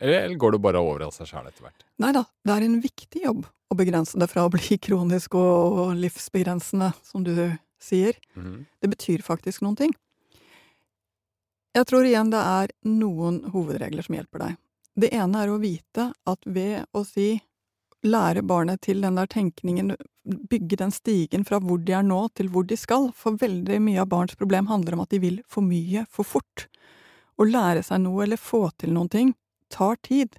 Mm. 0.00 0.08
Eller, 0.08 0.34
går 0.34 0.52
det 0.52 0.58
bare 0.64 0.80
over 0.80 1.06
av 1.06 1.10
seg 1.12 1.28
sjæl 1.28 1.48
etter 1.50 1.66
hvert? 1.66 1.84
Nei 2.00 2.12
da, 2.16 2.24
det 2.44 2.54
er 2.56 2.66
en 2.66 2.78
viktig 2.80 3.24
jobb 3.24 3.44
å 3.70 3.76
begrense 3.78 4.18
det 4.18 4.30
fra 4.30 4.46
å 4.46 4.52
bli 4.52 4.78
kronisk 4.86 5.36
og, 5.38 5.92
livsbegrensende, 6.00 6.92
som 7.04 7.24
du 7.26 7.34
sier. 7.80 8.16
Mhm. 8.34 8.64
Det 8.80 8.94
betyr 8.96 9.26
faktisk 9.26 9.64
noen 9.64 9.76
ting. 9.76 9.94
Jeg 11.76 11.86
tror 11.86 12.02
igjen 12.06 12.32
det 12.32 12.40
er 12.40 12.72
noen 12.88 13.44
hovedregler 13.52 14.02
som 14.02 14.16
hjelper 14.16 14.42
deg. 14.42 14.56
Det 15.00 15.12
ene 15.14 15.44
er 15.44 15.52
å 15.52 15.60
vite 15.62 16.08
at 16.26 16.48
ved 16.48 16.88
å 16.96 17.04
si 17.06 17.36
lære 18.02 18.42
barnet 18.42 18.80
til 18.82 19.04
den 19.04 19.20
der 19.20 19.28
tenkningen, 19.30 19.92
bygge 20.24 20.80
den 20.80 20.90
stigen 20.90 21.44
fra 21.46 21.60
hvor 21.62 21.78
de 21.84 21.94
er 21.94 22.02
nå 22.02 22.24
til 22.34 22.48
hvor 22.50 22.66
de 22.66 22.76
skal, 22.80 23.10
for 23.14 23.38
veldig 23.38 23.78
mye 23.84 24.00
av 24.02 24.10
barns 24.10 24.34
problem 24.40 24.66
handler 24.72 24.96
om 24.96 25.04
at 25.04 25.12
de 25.12 25.20
vil 25.22 25.38
for 25.48 25.62
mye 25.62 26.06
for 26.10 26.26
fort. 26.26 26.66
Å 27.38 27.46
lære 27.46 27.84
seg 27.86 28.02
noe 28.02 28.24
eller 28.24 28.40
få 28.40 28.66
til 28.80 28.96
noen 28.96 29.12
ting 29.12 29.30
tar 29.72 29.98
tid. 30.06 30.36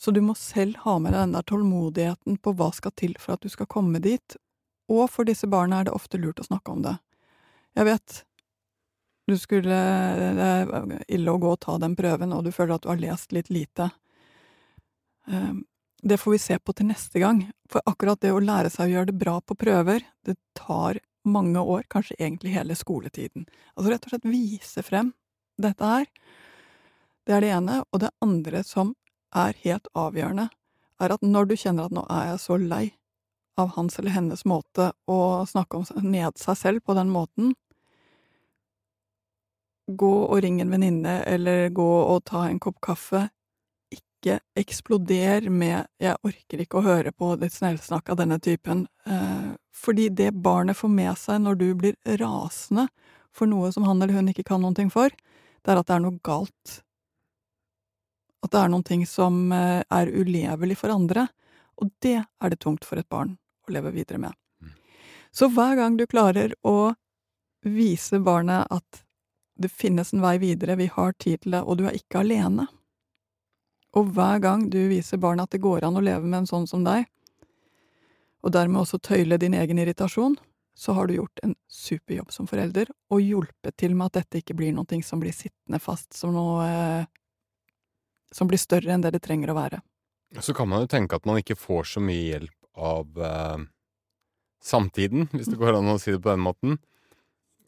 Så 0.00 0.12
du 0.16 0.20
må 0.24 0.34
selv 0.38 0.80
ha 0.84 0.96
med 0.98 1.12
deg 1.12 1.26
den 1.26 1.36
der 1.36 1.46
tålmodigheten 1.48 2.38
på 2.40 2.54
hva 2.56 2.70
skal 2.72 2.94
til 2.96 3.16
for 3.20 3.36
at 3.36 3.44
du 3.44 3.52
skal 3.52 3.68
komme 3.70 4.00
dit, 4.02 4.36
og 4.90 5.06
for 5.12 5.28
disse 5.28 5.46
barna 5.50 5.80
er 5.80 5.88
det 5.88 5.94
ofte 5.94 6.18
lurt 6.18 6.40
å 6.42 6.46
snakke 6.48 6.72
om 6.72 6.82
det. 6.86 6.96
Jeg 7.78 7.86
vet, 7.86 8.14
du 9.30 9.36
skulle 9.38 9.80
Det 10.18 10.46
er 10.46 11.02
ille 11.06 11.30
å 11.30 11.38
gå 11.38 11.52
og 11.54 11.60
ta 11.62 11.76
den 11.78 11.94
prøven, 11.96 12.32
og 12.34 12.44
du 12.44 12.50
føler 12.50 12.74
at 12.74 12.82
du 12.86 12.90
har 12.90 13.02
lest 13.02 13.32
litt 13.36 13.50
lite. 13.50 13.90
Ehm, 15.28 15.64
Det 16.02 16.16
får 16.16 16.32
vi 16.32 16.38
se 16.38 16.58
på 16.58 16.72
til 16.72 16.86
neste 16.88 17.20
gang, 17.20 17.42
for 17.68 17.82
akkurat 17.84 18.20
det 18.20 18.32
å 18.32 18.40
lære 18.40 18.70
seg 18.72 18.88
å 18.88 18.92
gjøre 18.94 19.06
det 19.10 19.18
bra 19.20 19.34
på 19.44 19.54
prøver, 19.54 20.00
det 20.24 20.38
tar 20.56 20.96
mange 21.28 21.60
år, 21.60 21.84
kanskje 21.92 22.16
egentlig 22.16 22.54
hele 22.54 22.72
skoletiden. 22.72 23.44
Altså 23.76 23.90
rett 23.92 24.06
og 24.06 24.14
slett 24.14 24.24
vise 24.32 24.82
frem 24.82 25.12
dette 25.60 25.84
her. 25.84 26.06
Det 27.26 27.36
er 27.36 27.44
det 27.44 27.52
ene. 27.54 27.82
Og 27.92 28.00
det 28.02 28.12
andre 28.24 28.62
som 28.66 28.94
er 29.36 29.54
helt 29.64 29.86
avgjørende, 29.94 30.48
er 31.00 31.14
at 31.14 31.22
når 31.24 31.50
du 31.50 31.56
kjenner 31.56 31.88
at 31.88 31.94
nå 31.94 32.04
er 32.10 32.32
jeg 32.32 32.42
så 32.42 32.58
lei 32.60 32.84
av 33.60 33.74
hans 33.76 33.98
eller 33.98 34.14
hennes 34.14 34.44
måte 34.48 34.90
å 35.10 35.18
snakke 35.48 35.80
om 35.80 36.06
ned 36.06 36.38
seg 36.40 36.58
selv 36.58 36.84
på 36.84 36.96
den 36.96 37.10
måten, 37.12 37.54
gå 39.90 40.12
og 40.22 40.38
ring 40.44 40.60
en 40.62 40.70
venninne, 40.70 41.20
eller 41.26 41.68
gå 41.74 41.90
og 42.00 42.24
ta 42.30 42.46
en 42.46 42.60
kopp 42.62 42.78
kaffe. 42.84 43.28
Ikke 43.90 44.38
eksploder 44.58 45.48
med 45.50 45.86
'jeg 45.98 46.16
orker 46.22 46.60
ikke 46.60 46.78
å 46.78 46.86
høre 46.86 47.12
på 47.12 47.38
ditt 47.40 47.52
snellsnakk 47.52 48.10
av 48.10 48.16
denne 48.16 48.38
typen', 48.38 48.86
eh, 49.06 49.56
fordi 49.72 50.08
det 50.14 50.42
barnet 50.42 50.76
får 50.76 50.90
med 50.90 51.18
seg 51.18 51.40
når 51.40 51.58
du 51.58 51.74
blir 51.74 51.94
rasende 52.06 52.88
for 53.32 53.46
noe 53.46 53.72
som 53.72 53.84
han 53.84 54.02
eller 54.02 54.14
hun 54.14 54.28
ikke 54.28 54.44
kan 54.44 54.74
ting 54.74 54.90
for, 54.90 55.08
det 55.08 55.68
er 55.72 55.78
at 55.78 55.86
det 55.86 55.96
er 55.96 56.00
noe 56.00 56.20
galt. 56.22 56.82
At 58.40 58.52
det 58.54 58.62
er 58.62 58.72
noen 58.72 58.86
ting 58.86 59.04
som 59.06 59.52
eh, 59.52 59.82
er 59.84 60.12
ulevelig 60.12 60.78
for 60.80 60.92
andre, 60.94 61.26
og 61.80 61.92
det 62.04 62.18
er 62.22 62.52
det 62.52 62.60
tungt 62.60 62.86
for 62.88 63.00
et 63.00 63.08
barn 63.08 63.36
å 63.68 63.74
leve 63.74 63.92
videre 63.94 64.20
med. 64.20 64.36
Mm. 64.60 64.74
Så 65.32 65.48
hver 65.52 65.76
gang 65.76 65.96
du 65.96 66.06
klarer 66.08 66.54
å 66.66 66.92
vise 67.64 68.20
barnet 68.24 68.66
at 68.72 69.04
det 69.60 69.68
finnes 69.68 70.12
en 70.14 70.22
vei 70.24 70.38
videre, 70.40 70.78
vi 70.80 70.88
har 70.88 71.12
tid 71.12 71.42
til 71.42 71.56
det, 71.56 71.62
og 71.62 71.76
du 71.78 71.86
er 71.88 71.96
ikke 71.96 72.22
alene. 72.22 72.66
Og 73.96 74.12
hver 74.14 74.40
gang 74.40 74.68
du 74.72 74.78
viser 74.88 75.20
barnet 75.20 75.48
at 75.48 75.56
det 75.56 75.64
går 75.64 75.84
an 75.84 75.98
å 75.98 76.04
leve 76.04 76.24
med 76.24 76.42
en 76.42 76.48
sånn 76.48 76.68
som 76.70 76.84
deg, 76.86 77.04
og 78.40 78.54
dermed 78.56 78.80
også 78.80 79.02
tøyle 79.04 79.36
din 79.36 79.56
egen 79.58 79.82
irritasjon, 79.82 80.38
så 80.72 80.94
har 80.96 81.06
du 81.06 81.18
gjort 81.18 81.42
en 81.44 81.54
superjobb 81.68 82.30
som 82.32 82.46
forelder, 82.48 82.88
og 83.12 83.20
hjulpet 83.20 83.76
til 83.76 83.92
med 83.98 84.08
at 84.08 84.22
dette 84.22 84.40
ikke 84.40 84.56
blir 84.56 84.72
noe 84.72 85.02
som 85.04 85.20
blir 85.20 85.34
sittende 85.36 85.80
fast 85.82 86.16
som 86.16 86.32
noe 86.32 86.64
eh, 86.64 87.08
som 88.34 88.50
blir 88.50 88.60
større 88.60 88.94
enn 88.94 89.04
det 89.04 89.14
det 89.16 89.22
trenger 89.24 89.52
å 89.52 89.58
være. 89.58 89.80
Så 90.40 90.54
kan 90.54 90.68
man 90.70 90.84
jo 90.84 90.90
tenke 90.90 91.18
at 91.18 91.26
man 91.26 91.40
ikke 91.40 91.58
får 91.58 91.88
så 91.96 92.02
mye 92.04 92.28
hjelp 92.28 92.68
av 92.78 93.24
eh, 93.26 93.64
samtiden, 94.62 95.26
hvis 95.32 95.50
det 95.50 95.58
går 95.58 95.78
an 95.78 95.90
å 95.90 95.98
si 95.98 96.14
det 96.14 96.22
på 96.22 96.30
den 96.30 96.44
måten. 96.44 96.78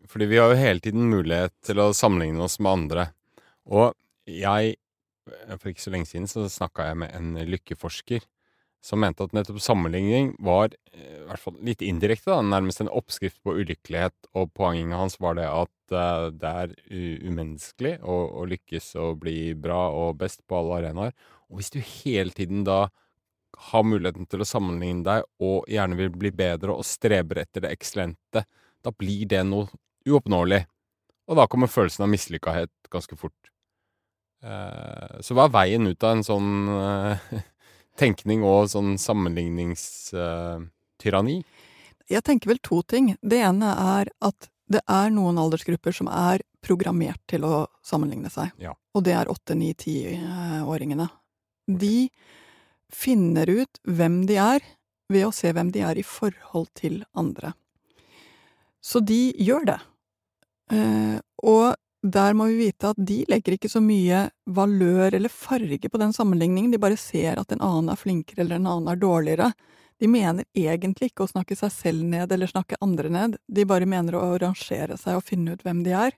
Fordi 0.08 0.28
vi 0.30 0.38
har 0.38 0.52
jo 0.52 0.60
hele 0.60 0.82
tiden 0.82 1.10
mulighet 1.10 1.54
til 1.66 1.82
å 1.82 1.92
sammenligne 1.96 2.44
oss 2.46 2.58
med 2.62 2.72
andre. 2.72 3.08
Og 3.70 3.92
jeg 4.28 4.78
For 5.54 5.70
ikke 5.70 5.84
så 5.84 5.92
lenge 5.94 6.08
siden 6.10 6.26
så 6.26 6.48
snakka 6.50 6.88
jeg 6.88 6.96
med 6.98 7.12
en 7.14 7.36
lykkeforsker 7.46 8.24
som 8.82 8.98
mente 9.00 9.22
at 9.22 9.34
nettopp 9.36 9.60
sammenligning 9.62 10.32
var 10.42 10.72
eh, 10.90 11.20
i 11.20 11.26
hvert 11.28 11.42
fall 11.42 11.58
litt 11.62 11.84
indirekte, 11.86 12.32
da, 12.32 12.40
nærmest 12.42 12.82
en 12.82 12.90
oppskrift 12.90 13.38
på 13.46 13.54
ulykkelighet, 13.60 14.16
og 14.34 14.50
poenget 14.58 14.98
hans 14.98 15.20
var 15.22 15.38
det 15.38 15.46
at 15.46 15.94
uh, 15.94 16.30
det 16.34 16.50
er 16.64 16.74
umenneskelig 17.22 17.94
å, 18.02 18.16
å, 18.42 18.46
lykkes 18.50 18.92
og 19.02 19.20
bli 19.22 19.52
bra 19.54 19.84
og 19.94 20.18
best 20.24 20.42
på 20.50 20.58
alle 20.58 20.80
arenaer. 20.80 21.14
Og 21.46 21.60
hvis 21.60 21.70
du 21.70 21.78
hele 21.78 22.34
tiden 22.34 22.66
da 22.66 22.88
har 23.68 23.86
muligheten 23.86 24.26
til 24.26 24.42
å 24.42 24.48
sammenligne 24.48 25.04
deg 25.06 25.28
og 25.44 25.70
gjerne 25.70 25.98
vil 25.98 26.10
bli 26.16 26.32
bedre 26.34 26.74
og 26.74 26.86
streber 26.88 27.44
etter 27.44 27.66
det 27.66 27.74
eksellente, 27.76 28.42
da 28.82 28.94
blir 28.96 29.28
det 29.30 29.44
noe 29.46 29.70
uoppnåelig. 30.08 30.64
Og 31.30 31.38
da 31.38 31.46
kommer 31.46 31.70
følelsen 31.70 32.08
av 32.08 32.10
mislykkahet 32.10 32.72
ganske 32.90 33.14
fort. 33.20 33.38
Uh, 34.42 35.22
så 35.22 35.36
hva 35.38 35.46
er 35.46 35.54
veien 35.54 35.86
ut 35.86 36.02
av 36.02 36.16
en 36.16 36.26
sånn 36.26 36.50
uh, 36.66 37.30
tenkning 37.98 38.42
og 38.46 38.70
sånn 38.72 38.98
sammenligningstyranni? 39.00 41.44
Jeg 42.12 42.22
tenker 42.26 42.48
vel 42.52 42.60
to 42.64 42.82
ting. 42.88 43.16
Det 43.22 43.40
ene 43.44 43.68
er 43.72 44.06
at 44.24 44.48
det 44.72 44.80
er 44.88 45.10
noen 45.12 45.38
aldersgrupper 45.40 45.92
som 45.94 46.08
er 46.08 46.40
programmert 46.64 47.20
til 47.30 47.44
å 47.44 47.66
sammenligne 47.84 48.30
seg. 48.32 48.50
Ja. 48.62 48.72
Og 48.96 49.04
det 49.06 49.14
er 49.16 49.30
åtte, 49.32 49.54
ni, 49.58 49.74
tiåringene. 49.74 51.08
De 51.66 52.10
finner 52.92 53.50
ut 53.50 53.80
hvem 53.88 54.26
de 54.28 54.36
er 54.40 54.60
ved 55.12 55.26
å 55.26 55.32
se 55.34 55.52
hvem 55.52 55.70
de 55.74 55.80
er 55.84 55.98
i 56.00 56.04
forhold 56.06 56.68
til 56.78 57.04
andre. 57.18 57.52
Så 58.82 59.00
de 59.04 59.32
gjør 59.38 59.64
det. 59.72 59.80
Uh, 60.72 61.18
og 61.44 61.74
der 62.02 62.34
må 62.34 62.48
vi 62.50 62.66
vite 62.66 62.90
at 62.90 62.98
de 62.98 63.20
legger 63.30 63.54
ikke 63.54 63.70
så 63.70 63.80
mye 63.82 64.24
valør 64.50 65.14
eller 65.14 65.30
farge 65.30 65.88
på 65.88 66.00
den 66.02 66.12
sammenligningen, 66.12 66.72
de 66.72 66.80
bare 66.82 66.98
ser 66.98 67.38
at 67.38 67.54
en 67.54 67.62
annen 67.62 67.92
er 67.92 68.00
flinkere 68.00 68.42
eller 68.42 68.58
en 68.58 68.66
annen 68.66 68.90
er 68.90 68.98
dårligere. 68.98 69.52
De 70.02 70.08
mener 70.10 70.44
egentlig 70.58 71.12
ikke 71.12 71.22
å 71.22 71.30
snakke 71.30 71.54
seg 71.54 71.70
selv 71.70 72.02
ned 72.10 72.32
eller 72.34 72.50
snakke 72.50 72.80
andre 72.82 73.12
ned, 73.12 73.36
de 73.46 73.66
bare 73.70 73.86
mener 73.86 74.18
å 74.18 74.34
rangere 74.42 74.98
seg 74.98 75.20
og 75.20 75.26
finne 75.28 75.54
ut 75.54 75.62
hvem 75.62 75.84
de 75.86 75.94
er. 75.94 76.16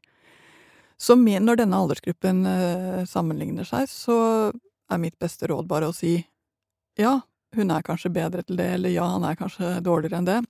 Så 0.97 1.19
når 1.19 1.59
denne 1.61 1.77
aldersgruppen 1.77 2.47
uh, 2.47 3.05
sammenligner 3.05 3.67
seg, 3.69 3.91
så 3.91 4.17
er 4.89 5.03
mitt 5.03 5.19
beste 5.21 5.51
råd 5.51 5.69
bare 5.69 5.91
å 5.91 5.97
si 5.97 6.17
ja, 6.97 7.19
hun 7.57 7.71
er 7.75 7.85
kanskje 7.85 8.13
bedre 8.15 8.45
til 8.47 8.57
det, 8.57 8.71
eller 8.79 8.95
ja, 8.95 9.05
han 9.05 9.27
er 9.27 9.37
kanskje 9.37 9.81
dårligere 9.85 10.23
enn 10.23 10.29
det, 10.31 10.41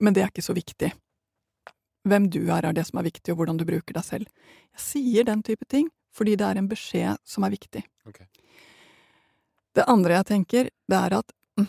men 0.00 0.14
det 0.14 0.24
er 0.24 0.32
ikke 0.32 0.46
så 0.46 0.56
viktig. 0.56 0.92
Hvem 2.08 2.28
du 2.32 2.40
er, 2.46 2.64
er 2.64 2.74
det 2.76 2.86
som 2.88 3.00
er 3.00 3.08
viktig, 3.08 3.32
og 3.32 3.42
hvordan 3.42 3.60
du 3.60 3.66
bruker 3.68 3.96
deg 3.96 4.06
selv. 4.06 4.28
Jeg 4.76 4.84
sier 4.84 5.28
den 5.28 5.44
type 5.46 5.68
ting 5.68 5.90
fordi 6.18 6.34
det 6.40 6.46
er 6.48 6.58
en 6.58 6.66
beskjed 6.70 7.20
som 7.28 7.44
er 7.46 7.52
viktig. 7.52 7.84
Okay. 8.08 8.26
Det 9.76 9.84
andre 9.86 10.16
jeg 10.16 10.26
tenker, 10.32 10.70
det 10.90 10.98
er 10.98 11.14
at 11.20 11.34
mm, 11.60 11.68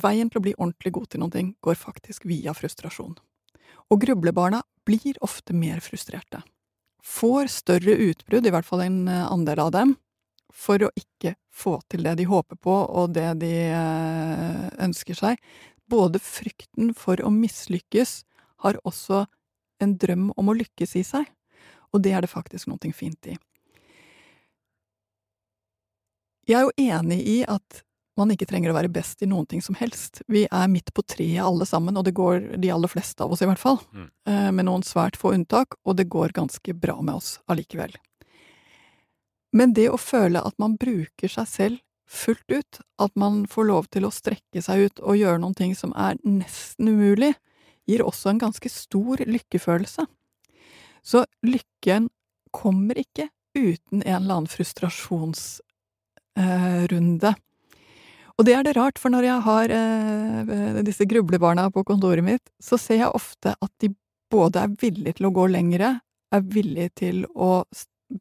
veien 0.00 0.30
til 0.30 0.40
å 0.40 0.44
bli 0.46 0.54
ordentlig 0.56 0.94
god 0.96 1.10
til 1.12 1.20
noe 1.20 1.42
går 1.60 1.76
faktisk 1.76 2.24
via 2.30 2.54
frustrasjon. 2.56 3.18
Og 3.90 4.00
grublebarna 4.00 4.62
blir 4.86 5.18
ofte 5.20 5.52
mer 5.52 5.82
frustrerte. 5.84 6.40
Får 7.04 7.50
større 7.52 7.96
utbrudd, 8.08 8.46
i 8.46 8.52
hvert 8.54 8.68
fall 8.68 8.84
en 8.86 9.02
eh, 9.08 9.26
andel 9.26 9.60
av 9.66 9.74
dem, 9.74 9.96
for 10.50 10.82
å 10.82 10.90
ikke 10.98 11.34
få 11.52 11.78
til 11.90 12.04
det 12.06 12.16
de 12.20 12.26
håper 12.28 12.58
på 12.60 12.72
og 12.72 13.12
det 13.16 13.28
de 13.42 13.52
eh, 13.68 14.66
ønsker 14.82 15.18
seg. 15.18 15.40
Både 15.90 16.22
frykten 16.22 16.94
for 16.96 17.20
å 17.20 17.32
mislykkes 17.34 18.20
har 18.64 18.78
også 18.86 19.24
en 19.80 19.96
drøm 19.98 20.30
om 20.36 20.50
å 20.50 20.56
lykkes 20.56 20.96
i 21.00 21.04
seg, 21.06 21.28
og 21.90 22.02
det 22.04 22.14
er 22.14 22.24
det 22.24 22.32
faktisk 22.32 22.70
noe 22.70 22.92
fint 22.94 23.30
i. 23.32 23.36
Jeg 26.48 26.58
er 26.58 26.66
jo 26.66 26.90
enig 26.96 27.20
i 27.28 27.38
at 27.46 27.82
man 28.18 28.32
ikke 28.34 28.48
trenger 28.48 28.72
å 28.72 28.76
være 28.76 28.92
best 28.92 29.22
i 29.22 29.28
noen 29.30 29.46
ting 29.48 29.62
som 29.64 29.76
helst. 29.78 30.20
Vi 30.28 30.44
er 30.44 30.70
midt 30.70 30.92
på 30.94 31.04
treet 31.06 31.44
alle 31.44 31.66
sammen, 31.68 31.96
og 31.96 32.04
det 32.04 32.16
går 32.16 32.56
de 32.60 32.72
aller 32.74 32.90
fleste 32.90 33.24
av 33.24 33.32
oss 33.32 33.42
i 33.44 33.48
hvert 33.48 33.60
fall, 33.60 33.78
mm. 33.94 34.08
Eh, 34.30 34.48
med 34.52 34.66
noen 34.68 34.84
svært 34.86 35.16
få 35.20 35.32
unntak, 35.36 35.78
og 35.84 35.96
det 35.96 36.10
går 36.12 36.34
ganske 36.36 36.74
bra 36.76 36.98
med 37.00 37.20
oss 37.20 37.38
allikevel. 37.50 37.94
Men 39.56 39.72
det 39.74 39.88
å 39.90 39.98
føle 39.98 40.42
at 40.46 40.58
man 40.62 40.76
bruker 40.78 41.30
seg 41.30 41.48
selv 41.48 41.78
fullt 42.10 42.50
ut, 42.50 42.80
at 42.98 43.14
man 43.18 43.44
får 43.46 43.66
lov 43.70 43.88
til 43.94 44.06
å 44.06 44.12
strekke 44.14 44.62
seg 44.62 44.86
ut 44.86 45.02
og 45.02 45.18
gjøre 45.18 45.40
noen 45.42 45.56
ting 45.58 45.76
som 45.78 45.94
er 45.94 46.18
nesten 46.26 46.90
umulig, 46.90 47.32
gir 47.90 48.00
også 48.06 48.26
en 48.32 48.42
ganske 48.42 48.68
stor 48.72 49.16
lykkefølelse. 49.26 50.02
Så 51.02 51.24
lykken 51.46 52.08
kommer 52.54 52.98
ikke 52.98 53.28
uten 53.56 54.02
en 54.02 54.22
eller 54.22 54.34
annen 54.34 54.46
frustrasjonsrunde. 54.50 57.28
Eh, 57.28 57.34
og 58.40 58.46
det 58.48 58.54
er 58.56 58.64
det 58.64 58.72
rart, 58.78 58.96
for 58.96 59.12
når 59.12 59.26
jeg 59.26 59.44
har 59.44 59.72
eh, 59.76 60.78
disse 60.86 61.04
grublebarna 61.04 61.66
på 61.74 61.82
kontoret 61.84 62.24
mitt, 62.24 62.46
så 62.56 62.78
ser 62.80 63.02
jeg 63.02 63.16
ofte 63.16 63.52
at 63.52 63.72
de 63.84 63.90
både 64.32 64.62
er 64.64 64.76
villige 64.80 65.18
til 65.18 65.28
å 65.28 65.32
gå 65.36 65.44
lengre, 65.50 65.98
er 66.32 66.46
villige 66.46 66.94
til 67.02 67.26
å 67.34 67.66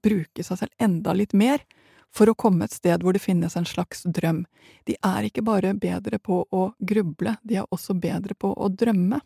bruke 0.04 0.44
seg 0.44 0.60
selv 0.60 0.74
enda 0.82 1.14
litt 1.16 1.36
mer, 1.38 1.64
for 2.12 2.28
å 2.28 2.36
komme 2.36 2.66
et 2.66 2.74
sted 2.74 3.06
hvor 3.06 3.16
det 3.16 3.24
finnes 3.24 3.56
en 3.56 3.68
slags 3.70 4.04
drøm. 4.04 4.44
De 4.90 4.98
er 5.06 5.30
ikke 5.30 5.46
bare 5.46 5.76
bedre 5.78 6.20
på 6.20 6.42
å 6.52 6.66
gruble, 6.80 7.38
de 7.48 7.62
er 7.62 7.72
også 7.72 7.96
bedre 7.96 8.36
på 8.36 8.52
å 8.52 8.68
drømme. 8.74 9.22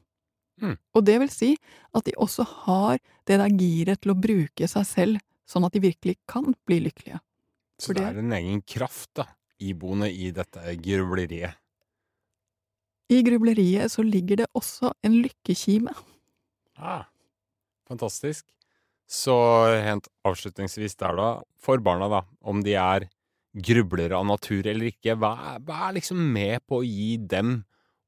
Mm. 0.62 0.76
Og 0.94 1.06
det 1.06 1.18
vil 1.24 1.32
si 1.34 1.52
at 1.96 2.06
de 2.06 2.13
også 2.22 2.46
har 2.66 3.00
det 3.28 3.39
der 3.42 3.56
giret 3.58 4.04
til 4.04 4.13
å 4.13 4.20
bruke 4.20 4.70
seg 4.70 4.88
selv, 4.88 5.24
sånn 5.50 5.66
at 5.68 5.76
de 5.76 5.84
virkelig 5.84 6.18
kan 6.30 6.54
bli 6.68 6.80
lykkelige. 6.88 7.20
Så 7.82 7.96
det 7.96 8.06
er 8.06 8.20
en 8.22 8.36
egen 8.38 8.62
kraft, 8.70 9.10
da, 9.18 9.28
iboende 9.63 10.10
i 10.12 10.30
dette 10.36 10.76
grubleriet? 10.80 11.58
I 13.12 13.20
grubleriet 13.26 13.92
så 13.92 14.06
ligger 14.06 14.44
det 14.44 14.52
også 14.56 14.94
en 15.06 15.18
lykkekime. 15.26 15.92
Ah, 16.80 17.10
fantastisk. 17.89 18.46
Så 19.10 19.36
helt 19.84 20.08
avslutningsvis 20.26 20.96
der, 21.02 21.18
da, 21.20 21.28
for 21.62 21.82
barna, 21.84 22.08
da, 22.10 22.24
om 22.42 22.63
de 22.66 22.78
er 22.80 23.10
grublere 23.54 24.18
av 24.18 24.26
natur 24.26 24.66
eller 24.66 24.89
ikke, 24.89 25.18
hva 25.20 25.34
er, 25.52 25.60
hva 25.68 25.89
er 25.89 26.00
liksom 26.00 26.22
med 26.34 26.63
på 26.66 26.80
å 26.80 26.88
gi 26.88 27.18
dem 27.20 27.60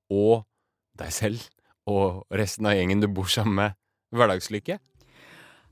og 0.09 0.47
deg 0.97 1.11
selv 1.13 1.43
og 1.89 2.25
resten 2.33 2.67
av 2.69 2.75
gjengen 2.77 3.03
du 3.03 3.07
bor 3.11 3.29
sammen 3.31 3.57
med, 3.59 3.77
hverdagslykke? 4.15 4.79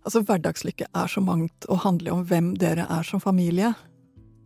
Altså, 0.04 0.21
hverdagslykke 0.28 0.89
er 0.91 1.10
så 1.10 1.23
mangt 1.23 1.67
og 1.71 1.84
handler 1.86 2.17
om 2.17 2.23
hvem 2.28 2.54
dere 2.60 2.86
er 2.91 3.08
som 3.08 3.21
familie. 3.23 3.71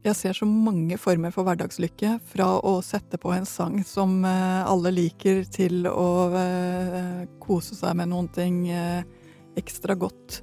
Jeg 0.05 0.15
ser 0.15 0.35
så 0.37 0.45
mange 0.47 0.95
former 1.01 1.33
for 1.33 1.47
hverdagslykke, 1.47 2.17
fra 2.31 2.51
å 2.61 2.77
sette 2.85 3.17
på 3.19 3.33
en 3.33 3.47
sang 3.49 3.79
som 3.83 4.21
eh, 4.25 4.61
alle 4.63 4.93
liker, 4.93 5.41
til 5.51 5.89
å 5.89 6.09
eh, 6.37 7.25
kose 7.43 7.75
seg 7.75 7.97
med 7.97 8.13
noen 8.13 8.29
ting 8.31 8.61
eh, 8.69 9.01
ekstra 9.57 9.97
godt 9.97 10.41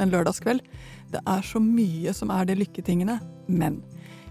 en 0.00 0.12
lørdagskveld. 0.12 0.62
Det 1.10 1.22
er 1.26 1.42
så 1.46 1.62
mye 1.64 2.12
som 2.16 2.30
er 2.34 2.46
de 2.48 2.60
lykketingene. 2.60 3.18
Men 3.48 3.80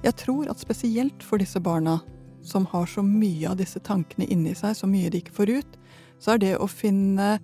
jeg 0.05 0.15
tror 0.21 0.47
at 0.51 0.61
spesielt 0.61 1.25
for 1.25 1.41
disse 1.41 1.59
barna, 1.59 1.99
som 2.45 2.63
har 2.71 2.87
så 2.87 3.03
mye 3.03 3.49
av 3.49 3.57
disse 3.59 3.81
tankene 3.83 4.29
inni 4.31 4.53
seg, 4.55 4.77
så 4.77 4.87
mye 4.87 5.09
de 5.11 5.19
ikke 5.19 5.35
får 5.35 5.51
ut, 5.59 5.79
så 6.19 6.35
er 6.35 6.43
det 6.43 6.55
å 6.59 6.67
finne 6.67 7.37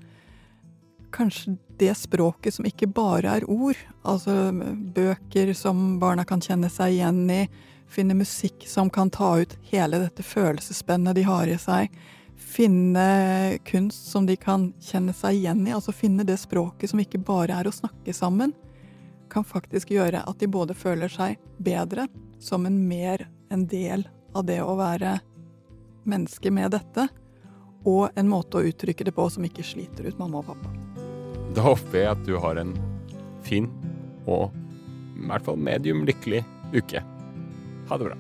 kanskje 1.15 1.55
det 1.79 1.93
språket 1.95 2.53
som 2.53 2.67
ikke 2.67 2.87
bare 2.91 3.37
er 3.39 3.47
ord, 3.51 3.77
altså 4.03 4.51
bøker 4.95 5.53
som 5.55 5.97
barna 5.99 6.25
kan 6.27 6.43
kjenne 6.43 6.69
seg 6.71 6.97
igjen 6.97 7.23
i, 7.31 7.45
finne 7.91 8.17
musikk 8.17 8.65
som 8.67 8.89
kan 8.89 9.11
ta 9.13 9.35
ut 9.43 9.55
hele 9.69 9.99
dette 10.01 10.23
følelsesspennet 10.25 11.15
de 11.15 11.25
har 11.27 11.47
i 11.51 11.57
seg, 11.61 11.91
finne 12.35 13.57
kunst 13.67 14.09
som 14.11 14.25
de 14.27 14.35
kan 14.39 14.69
kjenne 14.83 15.15
seg 15.15 15.39
igjen 15.39 15.63
i, 15.67 15.73
altså 15.75 15.95
finne 15.95 16.25
det 16.27 16.37
språket 16.41 16.91
som 16.91 16.99
ikke 16.99 17.23
bare 17.23 17.61
er 17.61 17.69
å 17.69 17.75
snakke 17.75 18.15
sammen, 18.15 18.53
kan 19.31 19.47
faktisk 19.47 19.91
gjøre 19.95 20.23
at 20.27 20.39
de 20.39 20.47
både 20.51 20.75
føler 20.77 21.11
seg 21.11 21.39
bedre, 21.57 22.07
som 22.39 22.67
en 22.67 22.77
mer 22.87 23.25
en 23.49 23.63
del 23.67 24.03
av 24.35 24.45
det 24.47 24.59
å 24.63 24.75
være 24.77 25.17
menneske 26.05 26.51
med 26.53 26.75
dette, 26.75 27.07
og 27.85 28.17
en 28.17 28.29
måte 28.29 28.59
å 28.59 28.65
uttrykke 28.65 29.05
det 29.07 29.13
på 29.15 29.27
som 29.29 29.45
ikke 29.45 29.65
sliter 29.65 30.09
ut 30.09 30.19
mamma 30.19 30.41
og 30.41 30.49
pappa. 30.49 30.73
Da 31.55 31.63
håper 31.63 32.01
jeg 32.01 32.11
at 32.11 32.23
du 32.27 32.35
har 32.41 32.59
en 32.59 32.73
fin 33.45 33.69
og 34.25 34.51
i 35.15 35.27
hvert 35.29 35.45
fall 35.45 35.59
medium 35.61 36.03
lykkelig 36.07 36.43
uke. 36.75 37.01
Ha 37.89 37.97
det 37.97 38.09
bra. 38.09 38.17